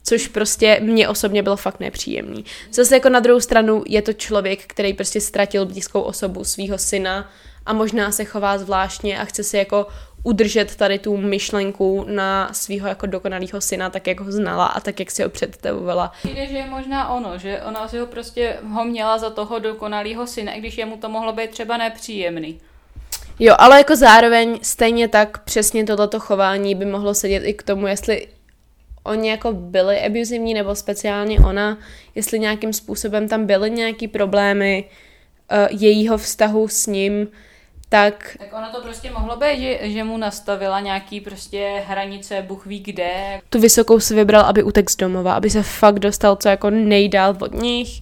což 0.05 0.27
prostě 0.27 0.79
mě 0.83 1.09
osobně 1.09 1.43
bylo 1.43 1.55
fakt 1.55 1.79
nepříjemný. 1.79 2.45
Zase 2.71 2.95
jako 2.95 3.09
na 3.09 3.19
druhou 3.19 3.39
stranu 3.39 3.83
je 3.87 4.01
to 4.01 4.13
člověk, 4.13 4.63
který 4.67 4.93
prostě 4.93 5.21
ztratil 5.21 5.65
blízkou 5.65 6.01
osobu 6.01 6.43
svého 6.43 6.77
syna 6.77 7.29
a 7.65 7.73
možná 7.73 8.11
se 8.11 8.25
chová 8.25 8.57
zvláštně 8.57 9.19
a 9.19 9.25
chce 9.25 9.43
si 9.43 9.57
jako 9.57 9.87
udržet 10.23 10.75
tady 10.75 10.99
tu 10.99 11.17
myšlenku 11.17 12.05
na 12.09 12.53
svého 12.53 12.87
jako 12.87 13.05
dokonalého 13.05 13.61
syna, 13.61 13.89
tak 13.89 14.07
jak 14.07 14.19
ho 14.19 14.31
znala 14.31 14.65
a 14.65 14.79
tak 14.79 14.99
jak 14.99 15.11
si 15.11 15.23
ho 15.23 15.29
představovala. 15.29 16.11
Přijde, 16.23 16.47
že 16.47 16.57
je 16.57 16.65
možná 16.65 17.09
ono, 17.09 17.37
že 17.37 17.61
ona 17.61 17.87
si 17.87 17.97
ho 17.97 18.05
prostě 18.05 18.57
ho 18.71 18.85
měla 18.85 19.17
za 19.17 19.29
toho 19.29 19.59
dokonalého 19.59 20.27
syna, 20.27 20.53
i 20.53 20.59
když 20.59 20.77
jemu 20.77 20.97
to 20.97 21.09
mohlo 21.09 21.33
být 21.33 21.49
třeba 21.49 21.77
nepříjemný. 21.77 22.59
Jo, 23.39 23.55
ale 23.59 23.77
jako 23.77 23.95
zároveň 23.95 24.59
stejně 24.61 25.07
tak 25.07 25.43
přesně 25.43 25.83
tohleto 25.83 26.19
chování 26.19 26.75
by 26.75 26.85
mohlo 26.85 27.13
sedět 27.13 27.43
i 27.43 27.53
k 27.53 27.63
tomu, 27.63 27.87
jestli 27.87 28.27
oni 29.05 29.29
jako 29.29 29.53
byli 29.53 30.01
abusivní, 30.01 30.53
nebo 30.53 30.75
speciálně 30.75 31.39
ona, 31.39 31.77
jestli 32.15 32.39
nějakým 32.39 32.73
způsobem 32.73 33.27
tam 33.27 33.45
byly 33.45 33.71
nějaký 33.71 34.07
problémy 34.07 34.89
uh, 35.51 35.81
jejího 35.81 36.17
vztahu 36.17 36.67
s 36.67 36.87
ním, 36.87 37.27
tak... 37.89 38.37
Tak 38.39 38.53
ono 38.53 38.71
to 38.71 38.81
prostě 38.81 39.11
mohlo 39.11 39.35
být, 39.35 39.59
že, 39.59 39.79
že 39.81 40.03
mu 40.03 40.17
nastavila 40.17 40.79
nějaký 40.79 41.21
prostě 41.21 41.83
hranice, 41.87 42.45
Bůh 42.47 42.65
ví 42.65 42.79
kde. 42.79 43.41
Tu 43.49 43.59
vysokou 43.59 43.99
si 43.99 44.15
vybral, 44.15 44.41
aby 44.41 44.63
utek 44.63 44.89
z 44.89 44.95
domova, 44.95 45.33
aby 45.33 45.49
se 45.49 45.63
fakt 45.63 45.99
dostal 45.99 46.35
co 46.35 46.49
jako 46.49 46.69
nejdál 46.69 47.37
od 47.41 47.53
nich. 47.53 48.01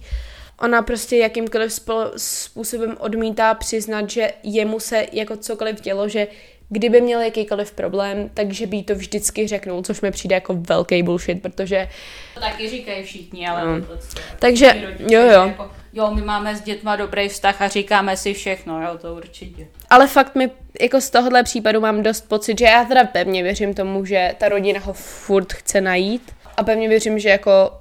Ona 0.60 0.82
prostě 0.82 1.16
jakýmkoliv 1.16 1.80
způsobem 2.16 2.96
odmítá 2.98 3.54
přiznat, 3.54 4.10
že 4.10 4.32
jemu 4.42 4.80
se 4.80 5.06
jako 5.12 5.36
cokoliv 5.36 5.80
dělo, 5.80 6.08
že 6.08 6.26
kdyby 6.68 7.00
měl 7.00 7.20
jakýkoliv 7.20 7.72
problém, 7.72 8.30
takže 8.34 8.66
by 8.66 8.82
to 8.82 8.94
vždycky 8.94 9.46
řeknul, 9.46 9.82
což 9.82 10.00
mi 10.00 10.10
přijde 10.10 10.34
jako 10.34 10.54
velký 10.54 11.02
bullshit, 11.02 11.42
protože... 11.42 11.88
To 12.34 12.40
taky 12.40 12.68
říkají 12.68 13.04
všichni, 13.04 13.48
ale 13.48 13.66
no. 13.66 13.80
to 13.80 13.86
prostě... 13.86 14.20
Takže, 14.38 14.72
rodiče, 14.72 15.14
jo, 15.14 15.22
jo. 15.22 15.46
Jako, 15.46 15.70
jo, 15.92 16.10
my 16.14 16.22
máme 16.22 16.56
s 16.56 16.60
dětma 16.60 16.96
dobrý 16.96 17.28
vztah 17.28 17.62
a 17.62 17.68
říkáme 17.68 18.16
si 18.16 18.34
všechno, 18.34 18.82
jo, 18.82 18.98
to 18.98 19.14
určitě. 19.14 19.66
Ale 19.90 20.06
fakt 20.06 20.34
mi 20.34 20.50
jako 20.80 21.00
z 21.00 21.10
tohohle 21.10 21.42
případu 21.42 21.80
mám 21.80 22.02
dost 22.02 22.28
pocit, 22.28 22.58
že 22.58 22.64
já 22.64 22.84
teda 22.84 23.04
pevně 23.04 23.42
věřím 23.42 23.74
tomu, 23.74 24.04
že 24.04 24.34
ta 24.38 24.48
rodina 24.48 24.80
ho 24.80 24.92
furt 24.92 25.52
chce 25.52 25.80
najít 25.80 26.34
a 26.56 26.62
pevně 26.62 26.88
věřím, 26.88 27.18
že 27.18 27.28
jako 27.28 27.72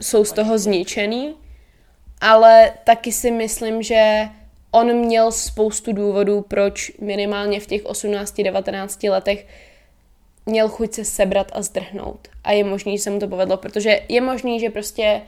jsou 0.00 0.24
z 0.24 0.32
toho 0.32 0.58
zničený, 0.58 1.34
ale 2.20 2.72
taky 2.84 3.12
si 3.12 3.30
myslím, 3.30 3.82
že 3.82 4.28
on 4.70 4.94
měl 4.94 5.32
spoustu 5.32 5.92
důvodů, 5.92 6.44
proč 6.48 6.92
minimálně 7.00 7.60
v 7.60 7.66
těch 7.66 7.84
18-19 7.84 9.10
letech 9.10 9.46
měl 10.46 10.68
chuť 10.68 10.92
se 10.92 11.04
sebrat 11.04 11.52
a 11.54 11.62
zdrhnout. 11.62 12.28
A 12.44 12.52
je 12.52 12.64
možný, 12.64 12.98
že 12.98 13.02
se 13.02 13.10
mu 13.10 13.18
to 13.18 13.28
povedlo, 13.28 13.56
protože 13.56 14.00
je 14.08 14.20
možný, 14.20 14.60
že 14.60 14.70
prostě 14.70 15.22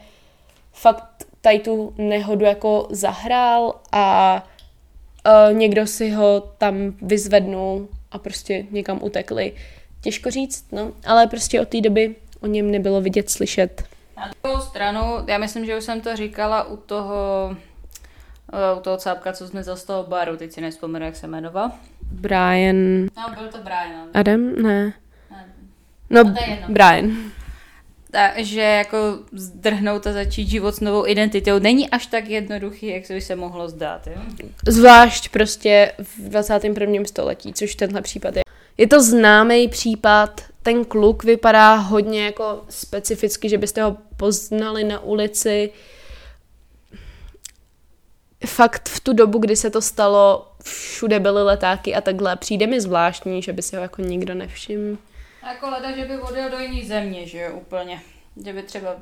fakt 0.73 1.27
tady 1.41 1.59
tu 1.59 1.95
nehodu 1.99 2.45
jako 2.45 2.89
zahrál 2.91 3.75
a 3.93 4.35
uh, 5.27 5.57
někdo 5.57 5.87
si 5.87 6.11
ho 6.11 6.41
tam 6.59 6.75
vyzvednul 7.03 7.89
a 8.13 8.19
prostě 8.19 8.67
někam 8.71 8.99
utekli. 9.03 9.53
Těžko 10.01 10.31
říct, 10.31 10.73
no, 10.73 10.93
ale 11.07 11.27
prostě 11.27 11.61
od 11.61 11.69
té 11.69 11.81
doby 11.81 12.15
o 12.41 12.47
něm 12.47 12.71
nebylo 12.71 13.01
vidět, 13.01 13.31
slyšet. 13.31 13.83
Na 14.17 14.31
druhou 14.43 14.61
stranu, 14.61 15.01
já 15.27 15.39
myslím, 15.39 15.67
že 15.67 15.79
už 15.79 15.85
jsem 15.85 16.01
to 16.01 16.17
říkala 16.17 16.65
u 16.65 16.77
toho 16.77 17.15
u 18.77 18.81
toho 18.81 18.97
cápka, 18.97 19.33
co 19.33 19.49
jsme 19.49 19.63
z 19.65 19.85
toho 19.85 20.03
baru, 20.05 20.37
teď 20.37 20.53
si 20.53 20.61
nespomenu, 20.61 21.05
jak 21.05 21.17
se 21.17 21.27
jmenoval. 21.27 21.71
Brian... 22.13 22.77
No, 23.17 23.35
byl 23.39 23.49
to 23.49 23.59
Brian. 23.59 24.09
Adam? 24.15 24.63
Ne. 24.63 24.93
No, 26.11 26.25
no 26.25 26.35
Brian. 26.69 27.17
Takže 28.11 28.61
jako 28.61 29.19
zdrhnout 29.33 30.07
a 30.07 30.13
začít 30.13 30.49
život 30.49 30.75
s 30.75 30.81
novou 30.81 31.07
identitou 31.07 31.59
není 31.59 31.91
až 31.91 32.07
tak 32.07 32.29
jednoduchý, 32.29 32.87
jak 32.87 33.03
by 33.09 33.21
se 33.21 33.37
mohlo 33.37 33.69
zdát. 33.69 34.07
Jo? 34.07 34.23
Zvlášť 34.69 35.29
prostě 35.29 35.93
v 35.99 36.29
21. 36.29 37.05
století, 37.05 37.53
což 37.53 37.75
tenhle 37.75 38.03
případ 38.03 38.37
je. 38.37 38.43
Je 38.79 38.87
to 38.87 39.03
známý 39.03 39.69
případ, 39.69 40.41
ten 40.63 40.85
kluk 40.85 41.25
vypadá 41.25 41.75
hodně 41.75 42.25
jako 42.25 42.65
specificky, 42.69 43.49
že 43.49 43.59
byste 43.59 43.83
ho 43.83 43.97
poznali 44.17 44.85
na 44.85 45.01
ulici, 45.01 45.71
fakt 48.47 48.89
v 48.89 49.01
tu 49.01 49.13
dobu, 49.13 49.39
kdy 49.39 49.57
se 49.57 49.71
to 49.71 49.83
stalo, 49.83 50.49
všude 50.63 51.21
byly 51.21 51.43
letáky 51.43 51.95
a 51.95 52.01
takhle. 52.01 52.37
Přijde 52.37 52.67
mi 52.67 52.81
zvláštní, 52.81 53.43
že 53.43 53.53
by 53.53 53.63
si 53.63 53.77
ho 53.77 53.83
jako 53.83 54.03
nikdo 54.03 54.35
nevšiml. 54.35 54.97
Jako 55.47 55.71
leda, 55.71 55.97
že 55.97 56.05
by 56.05 56.19
odjel 56.19 56.51
do 56.51 56.59
jiné 56.59 56.89
země, 56.89 57.27
že 57.27 57.39
jo, 57.39 57.53
úplně. 57.57 58.01
Že 58.45 58.53
by 58.53 58.63
třeba 58.63 58.97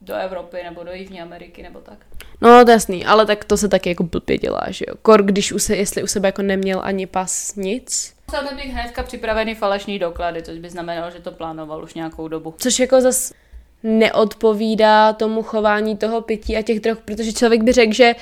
do 0.00 0.14
Evropy 0.14 0.56
nebo 0.64 0.84
do 0.84 0.92
Jižní 0.92 1.20
Ameriky 1.20 1.62
nebo 1.62 1.80
tak. 1.80 1.98
No, 2.40 2.64
to 2.64 2.70
jasný, 2.70 3.06
ale 3.06 3.26
tak 3.26 3.44
to 3.44 3.56
se 3.56 3.68
taky 3.68 3.88
jako 3.88 4.02
blbě 4.02 4.38
dělá, 4.38 4.62
že 4.68 4.84
jo. 4.88 4.94
Kor, 5.02 5.22
když 5.22 5.52
u 5.52 5.58
se, 5.58 5.76
jestli 5.76 6.02
u 6.02 6.06
sebe 6.06 6.28
jako 6.28 6.42
neměl 6.42 6.80
ani 6.84 7.06
pas, 7.06 7.54
nic. 7.54 8.14
Musel 8.26 8.48
by 8.48 8.62
být 8.62 8.70
hnedka 8.70 9.02
připravený 9.02 9.54
falešný 9.54 9.98
doklady, 9.98 10.42
což 10.42 10.58
by 10.58 10.70
znamenalo, 10.70 11.10
že 11.10 11.20
to 11.20 11.32
plánoval 11.32 11.82
už 11.82 11.94
nějakou 11.94 12.28
dobu. 12.28 12.54
Což 12.58 12.78
jako 12.78 13.00
zas 13.00 13.32
neodpovídá 13.82 15.12
tomu 15.12 15.42
chování 15.42 15.96
toho 15.96 16.20
pití 16.20 16.56
a 16.56 16.62
těch 16.62 16.80
drog, 16.80 16.98
protože 17.04 17.32
člověk 17.32 17.62
by 17.62 17.72
řekl, 17.72 17.92
že 17.92 18.14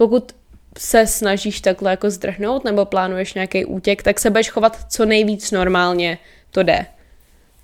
pokud 0.00 0.32
se 0.78 1.06
snažíš 1.06 1.60
takhle 1.60 1.90
jako 1.90 2.10
zdrhnout 2.10 2.64
nebo 2.64 2.84
plánuješ 2.84 3.34
nějaký 3.34 3.64
útěk, 3.64 4.02
tak 4.02 4.20
se 4.20 4.30
budeš 4.30 4.50
chovat 4.50 4.78
co 4.88 5.04
nejvíc 5.04 5.50
normálně, 5.50 6.18
to 6.50 6.62
jde. 6.62 6.86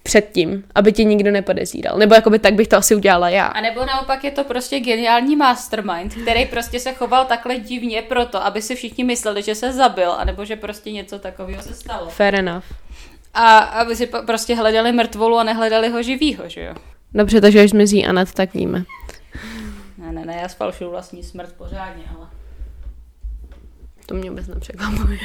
Předtím, 0.02 0.64
aby 0.74 0.92
tě 0.92 1.04
nikdo 1.04 1.30
nepodezíral. 1.30 1.98
Nebo 1.98 2.14
jakoby 2.14 2.38
tak 2.38 2.54
bych 2.54 2.68
to 2.68 2.76
asi 2.76 2.94
udělala 2.94 3.28
já. 3.28 3.46
A 3.46 3.60
nebo 3.60 3.84
naopak 3.84 4.24
je 4.24 4.30
to 4.30 4.44
prostě 4.44 4.80
geniální 4.80 5.36
mastermind, 5.36 6.14
který 6.14 6.46
prostě 6.46 6.80
se 6.80 6.92
choval 6.92 7.24
takhle 7.24 7.58
divně 7.58 8.02
proto, 8.02 8.44
aby 8.44 8.62
si 8.62 8.74
všichni 8.74 9.04
mysleli, 9.04 9.42
že 9.42 9.54
se 9.54 9.72
zabil, 9.72 10.12
anebo 10.12 10.44
že 10.44 10.56
prostě 10.56 10.92
něco 10.92 11.18
takového 11.18 11.62
se 11.62 11.74
stalo. 11.74 12.08
Fair 12.08 12.34
enough. 12.34 12.64
A 13.34 13.58
aby 13.58 13.96
si 13.96 14.06
prostě 14.06 14.54
hledali 14.54 14.92
mrtvolu 14.92 15.38
a 15.38 15.44
nehledali 15.44 15.88
ho 15.88 16.02
živýho, 16.02 16.48
že 16.48 16.64
jo? 16.64 16.74
Dobře, 17.14 17.40
takže 17.40 17.60
až 17.60 17.70
zmizí 17.70 18.06
Anet, 18.06 18.32
tak 18.32 18.54
víme. 18.54 18.84
Ne, 20.26 20.38
já 20.42 20.48
spalšuju 20.48 20.90
vlastní 20.90 21.22
smrt 21.22 21.52
pořádně, 21.52 22.04
ale... 22.16 22.28
To 24.06 24.14
mě 24.14 24.30
vůbec 24.30 24.46
nepřekvapuje. 24.46 25.18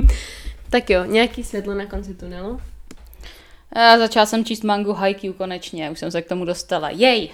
tak 0.70 0.90
jo, 0.90 1.04
nějaký 1.04 1.44
světlo 1.44 1.74
na 1.74 1.86
konci 1.86 2.14
tunelu. 2.14 2.60
Já 3.76 3.98
začala 3.98 4.26
jsem 4.26 4.44
číst 4.44 4.64
mangu 4.64 4.92
Haikyuu 4.92 5.34
konečně, 5.34 5.90
už 5.90 5.98
jsem 5.98 6.10
se 6.10 6.22
k 6.22 6.28
tomu 6.28 6.44
dostala. 6.44 6.90
Jej! 6.90 7.30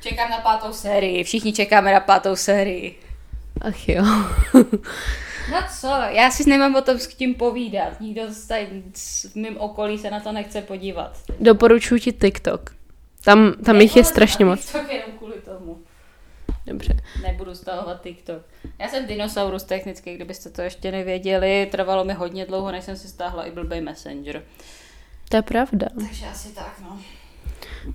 Čekám 0.00 0.30
na 0.30 0.38
pátou 0.38 0.72
sérii, 0.72 1.24
všichni 1.24 1.52
čekáme 1.52 1.92
na 1.92 2.00
pátou 2.00 2.36
sérii. 2.36 2.98
Ach 3.60 3.88
jo. 3.88 4.04
No 5.50 5.58
co, 5.80 5.88
já 6.08 6.30
si 6.30 6.50
nemám 6.50 6.74
o 6.74 6.82
tom 6.82 6.98
s 6.98 7.06
tím 7.06 7.34
povídat. 7.34 8.00
Nikdo 8.00 8.22
z 8.28 8.46
tady 8.46 8.82
v 8.94 9.36
mém 9.36 9.56
okolí 9.56 9.98
se 9.98 10.10
na 10.10 10.20
to 10.20 10.32
nechce 10.32 10.62
podívat. 10.62 11.18
Doporučuji 11.40 12.00
ti 12.00 12.12
TikTok. 12.12 12.74
Tam, 13.24 13.52
tam 13.64 13.80
jich 13.80 13.96
je 13.96 14.04
strašně 14.04 14.44
moc. 14.44 14.60
TikTok 14.60 14.92
jenom 14.92 15.18
kvůli 15.18 15.34
tomu. 15.34 15.81
Dobře. 16.72 16.96
Nebudu 17.22 17.54
stahovat 17.54 18.02
TikTok. 18.02 18.42
Já 18.78 18.88
jsem 18.88 19.06
dinosaurus 19.06 19.64
technicky, 19.64 20.14
kdybyste 20.14 20.50
to 20.50 20.62
ještě 20.62 20.92
nevěděli. 20.92 21.68
Trvalo 21.70 22.04
mi 22.04 22.12
hodně 22.12 22.46
dlouho, 22.46 22.72
než 22.72 22.84
jsem 22.84 22.96
si 22.96 23.08
stáhla 23.08 23.44
i 23.44 23.50
blbej 23.50 23.80
Messenger. 23.80 24.42
To 25.28 25.36
je 25.36 25.42
pravda. 25.42 25.86
Takže 25.98 26.26
asi 26.26 26.54
tak, 26.54 26.74
no. 26.82 26.98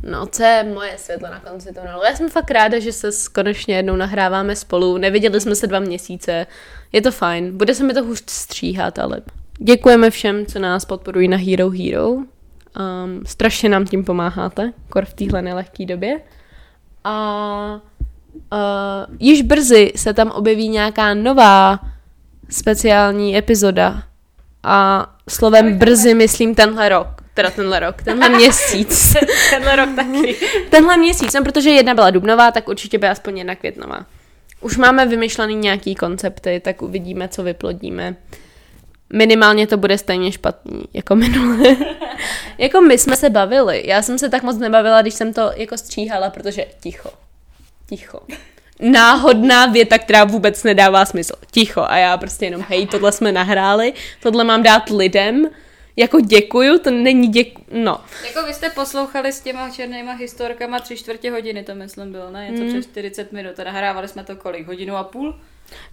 No, 0.04 0.26
co 0.26 0.44
je 0.44 0.64
moje 0.64 0.98
světlo 0.98 1.30
na 1.30 1.40
konci 1.40 1.74
tunelu? 1.74 2.02
Já 2.04 2.16
jsem 2.16 2.30
fakt 2.30 2.52
ráda, 2.52 2.80
že 2.80 2.92
se 2.92 3.10
konečně 3.34 3.76
jednou 3.76 3.96
nahráváme 3.96 4.56
spolu. 4.56 4.98
Neviděli 4.98 5.42
jsme 5.42 5.56
se 5.56 5.68
dva 5.68 5.80
měsíce. 5.80 6.48
Je 6.92 7.02
to 7.02 7.12
fajn. 7.12 7.58
Bude 7.58 7.76
se 7.76 7.84
mi 7.84 7.94
to 7.94 8.04
hůř 8.04 8.24
stříhat, 8.30 9.00
ale 9.00 9.22
děkujeme 9.60 10.10
všem, 10.10 10.46
co 10.46 10.60
nás 10.60 10.86
podporují 10.86 11.28
na 11.28 11.38
Hero 11.38 11.70
Hero. 11.70 12.10
Um, 12.10 12.26
strašně 13.26 13.70
nám 13.70 13.86
tím 13.86 14.06
pomáháte, 14.06 14.74
kor 14.90 15.06
v 15.06 15.14
téhle 15.14 15.42
nelehké 15.42 15.86
době. 15.86 16.22
A 17.04 17.82
uh, 18.52 19.16
již 19.20 19.42
brzy 19.42 19.92
se 19.96 20.14
tam 20.14 20.32
objeví 20.32 20.70
nějaká 20.70 21.14
nová 21.14 21.80
speciální 22.50 23.38
epizoda. 23.38 24.04
A 24.64 25.08
slovem 25.30 25.78
brzy 25.78 26.14
myslím 26.14 26.56
tenhle 26.56 26.90
rok. 26.90 27.08
Teda 27.34 27.52
tenhle 27.52 27.80
rok, 27.80 28.04
tenhle 28.04 28.30
měsíc. 28.38 29.16
Tenhle 29.50 29.76
rok 29.76 29.90
taky. 29.96 30.36
Tenhle 30.70 30.98
měsíc, 30.98 31.34
no, 31.34 31.44
protože 31.44 31.70
jedna 31.70 31.94
byla 31.94 32.10
dubnová, 32.10 32.52
tak 32.52 32.68
určitě 32.68 32.98
by 32.98 33.08
aspoň 33.08 33.38
jedna 33.38 33.56
květnová. 33.56 34.06
Už 34.62 34.78
máme 34.78 35.06
vymyšlený 35.06 35.56
nějaký 35.56 35.96
koncepty, 35.96 36.62
tak 36.64 36.82
uvidíme, 36.82 37.28
co 37.28 37.44
vyplodíme. 37.44 38.16
Minimálně 39.14 39.68
to 39.68 39.78
bude 39.78 39.98
stejně 39.98 40.32
špatný, 40.32 40.84
jako 40.94 41.16
minule. 41.16 41.76
jako 42.58 42.82
my 42.82 42.98
jsme 42.98 43.16
se 43.16 43.30
bavili. 43.30 43.84
Já 43.86 44.02
jsem 44.02 44.18
se 44.18 44.30
tak 44.30 44.44
moc 44.44 44.58
nebavila, 44.58 45.02
když 45.02 45.14
jsem 45.14 45.34
to 45.34 45.52
jako 45.56 45.78
stříhala, 45.78 46.30
protože 46.30 46.66
ticho. 46.80 47.10
Ticho. 47.90 48.20
Náhodná 48.80 49.66
věta, 49.66 49.98
která 49.98 50.24
vůbec 50.24 50.64
nedává 50.64 51.06
smysl. 51.06 51.34
Ticho. 51.52 51.82
A 51.88 51.98
já 51.98 52.18
prostě 52.18 52.46
jenom, 52.46 52.66
hej, 52.70 52.88
tohle 52.88 53.12
jsme 53.12 53.32
nahráli, 53.32 53.94
tohle 54.22 54.44
mám 54.44 54.64
dát 54.64 54.90
lidem, 54.90 55.50
jako 55.96 56.20
děkuju, 56.20 56.80
to 56.80 56.92
není 56.92 57.28
děku... 57.28 57.62
No. 57.72 58.02
Jako 58.28 58.48
vy 58.48 58.54
jste 58.54 58.70
poslouchali 58.70 59.34
s 59.34 59.40
těma 59.40 59.70
černýma 59.70 60.14
historkama 60.14 60.80
tři 60.80 60.98
čtvrtě 60.98 61.32
hodiny, 61.32 61.64
to 61.64 61.76
myslím 61.76 62.12
bylo, 62.12 62.32
ne? 62.32 62.50
Něco 62.50 62.66
přes 62.68 62.86
40 62.86 63.32
minut. 63.32 63.60
A 63.60 63.64
nahrávali 63.64 64.08
jsme 64.08 64.24
to 64.24 64.36
kolik? 64.36 64.68
Hodinu 64.68 64.96
a 64.96 65.04
půl? 65.04 65.40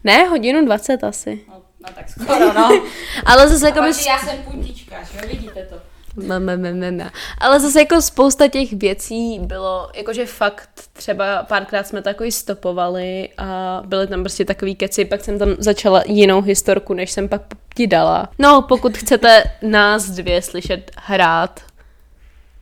Ne, 0.04 0.24
hodinu 0.24 0.64
20 0.64 1.04
asi. 1.04 1.40
No, 1.48 1.62
no 1.80 1.88
tak 1.94 2.09
skoro, 2.09 2.52
no. 2.52 2.83
Ale 3.26 3.48
zase 3.48 3.66
jako 3.66 3.78
A 3.78 3.83
by... 3.83 3.88
pak, 3.88 4.02
že 4.02 4.09
já 4.09 4.18
jsem 4.18 4.42
puntička, 4.42 5.02
že 5.02 5.18
jo? 5.18 5.28
Vidíte 5.28 5.66
to. 5.70 5.93
Ne, 6.16 6.40
ne, 6.57 6.90
ne. 6.90 7.11
Ale 7.38 7.61
zase 7.61 7.79
jako 7.81 8.03
spousta 8.03 8.48
těch 8.48 8.72
věcí 8.72 9.38
bylo, 9.38 9.90
jakože 9.94 10.27
fakt 10.27 10.70
třeba 10.92 11.42
párkrát 11.42 11.87
jsme 11.87 12.03
takový 12.03 12.33
stopovali 12.33 13.29
a 13.38 13.83
byly 13.87 14.07
tam 14.07 14.22
prostě 14.22 14.44
takový 14.44 14.74
keci, 14.74 15.05
pak 15.05 15.20
jsem 15.20 15.38
tam 15.38 15.48
začala 15.59 16.03
jinou 16.07 16.40
historku, 16.40 16.94
než 16.94 17.11
jsem 17.11 17.29
pak 17.29 17.42
ti 17.74 17.87
dala. 17.87 18.29
No, 18.38 18.62
pokud 18.62 18.96
chcete 18.96 19.42
nás 19.62 20.11
dvě 20.11 20.42
slyšet 20.42 20.90
hrát 20.96 21.61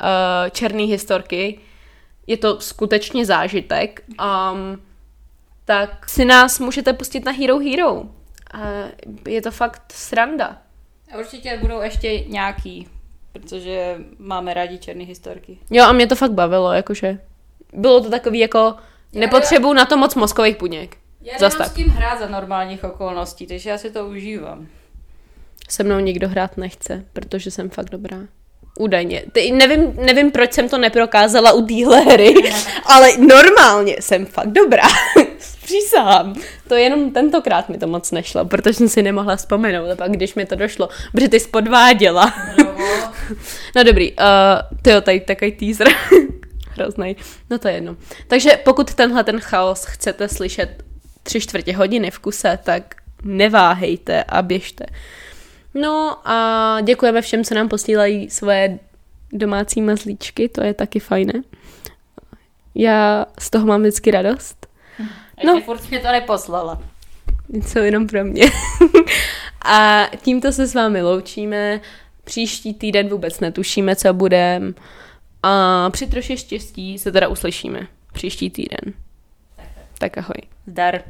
uh, 0.03 0.51
černý 0.51 0.85
historky, 0.85 1.59
je 2.27 2.37
to 2.37 2.61
skutečně 2.61 3.27
zážitek, 3.27 4.03
um, 4.09 4.83
tak 5.65 6.09
si 6.09 6.25
nás 6.25 6.59
můžete 6.59 6.93
pustit 6.93 7.25
na 7.25 7.33
Hero 7.33 7.59
Hero. 7.59 7.93
Uh, 7.95 8.09
je 9.29 9.43
to 9.43 9.51
fakt 9.51 9.83
sranda. 9.93 10.57
Určitě 11.19 11.59
budou 11.61 11.81
ještě 11.81 12.21
nějaký, 12.21 12.89
protože 13.33 13.97
máme 14.19 14.55
rádi 14.55 14.79
černé 14.79 15.05
historky. 15.05 15.59
Jo, 15.71 15.85
a 15.85 15.93
mě 15.93 16.07
to 16.07 16.17
fakt 16.17 16.33
bavilo, 16.33 16.73
jakože. 16.73 17.19
Bylo 17.73 18.01
to 18.01 18.11
takový 18.11 18.39
jako, 18.39 18.75
nepotřebuju 19.13 19.73
na 19.73 19.85
to 19.85 19.97
moc 19.97 20.15
mozkových 20.15 20.59
buněk. 20.59 20.97
Já 21.23 21.39
Zas 21.39 21.53
nemám 21.53 21.65
tak. 21.65 21.73
s 21.73 21.77
tím 21.77 21.89
hrát 21.89 22.19
za 22.19 22.29
normálních 22.29 22.85
okolností, 22.85 23.47
takže 23.47 23.71
já 23.71 23.79
si 23.79 23.91
to 23.91 24.07
užívám. 24.07 24.67
Se 25.69 25.85
mnou 25.85 25.99
nikdo 25.99 26.29
hrát 26.29 26.57
nechce, 26.57 27.05
protože 27.13 27.51
jsem 27.51 27.71
fakt 27.71 27.91
dobrá. 27.91 28.19
Údajně. 28.79 29.23
Ty, 29.33 29.53
nevím, 29.53 29.93
nevím, 29.97 30.31
proč 30.31 30.53
jsem 30.53 30.69
to 30.69 30.79
neprokázala 30.79 31.53
u 31.53 31.67
téhle 31.67 32.01
hry, 32.01 32.35
ale 32.87 33.09
normálně 33.17 33.97
jsem 34.01 34.27
fakt 34.27 34.49
dobrá. 34.49 34.83
Přísahám. 35.65 36.35
To 36.69 36.75
jenom 36.75 37.11
tentokrát 37.11 37.69
mi 37.69 37.79
to 37.79 37.87
moc 37.87 38.11
nešlo, 38.11 38.45
protože 38.45 38.75
jsem 38.75 38.89
si 38.89 39.03
nemohla 39.03 39.37
vzpomenout. 39.37 39.91
A 39.91 39.97
pak, 39.97 40.11
když 40.11 40.35
mi 40.35 40.47
to 40.47 40.55
došlo, 40.55 40.89
protože 41.13 41.29
ty 41.29 41.41
jsi 41.41 41.49
No 43.77 43.85
dobrý, 43.85 44.13
uh, 44.13 44.79
tyjo, 44.83 45.01
tady 45.01 45.21
takový 45.21 45.53
teaser. 45.53 45.89
Hrozný. 46.69 47.17
No 47.51 47.59
to 47.59 47.69
je 47.69 47.75
jedno. 47.75 47.97
Takže 48.27 48.51
pokud 48.65 48.95
tenhle 48.95 49.25
ten 49.25 49.41
chaos 49.41 49.85
chcete 49.85 50.29
slyšet 50.29 50.83
tři 51.23 51.41
čtvrtě 51.41 51.77
hodiny 51.77 52.11
v 52.11 52.19
kuse, 52.19 52.59
tak 52.63 52.95
neváhejte 53.23 54.25
a 54.25 54.43
běžte. 54.43 54.87
No 55.75 56.19
a 56.25 56.79
děkujeme 56.81 57.23
všem, 57.23 57.45
co 57.45 57.55
nám 57.55 57.69
posílají 57.69 58.31
svoje 58.31 58.79
domácí 59.33 59.83
mazlíčky, 59.83 60.49
to 60.49 60.65
je 60.65 60.75
taky 60.75 61.01
fajné. 61.01 61.43
Já 62.75 63.27
z 63.39 63.51
toho 63.51 63.67
mám 63.67 63.81
vždycky 63.81 64.11
radost. 64.11 64.67
No. 65.45 65.55
No. 65.55 65.61
furt 65.61 65.91
mě 65.91 66.01
to 66.01 66.13
neposlala. 66.13 66.83
Něco 67.49 67.79
jenom 67.79 68.07
pro 68.07 68.25
mě. 68.25 68.45
a 69.65 70.07
tímto 70.23 70.53
se 70.53 70.67
s 70.67 70.75
vámi 70.75 71.03
loučíme. 71.03 71.81
Příští 72.33 72.75
týden 72.75 73.09
vůbec 73.09 73.41
netušíme, 73.41 73.97
co 73.97 74.15
budem. 74.15 74.75
A 75.43 75.91
při 75.91 76.07
troši 76.07 76.37
štěstí 76.37 76.99
se 76.99 77.13
teda 77.13 77.29
uslyšíme 77.29 77.87
příští 78.13 78.51
týden. 78.51 78.95
Tak 79.99 80.19
ahoj. 80.19 80.35
Zdar. 80.67 81.03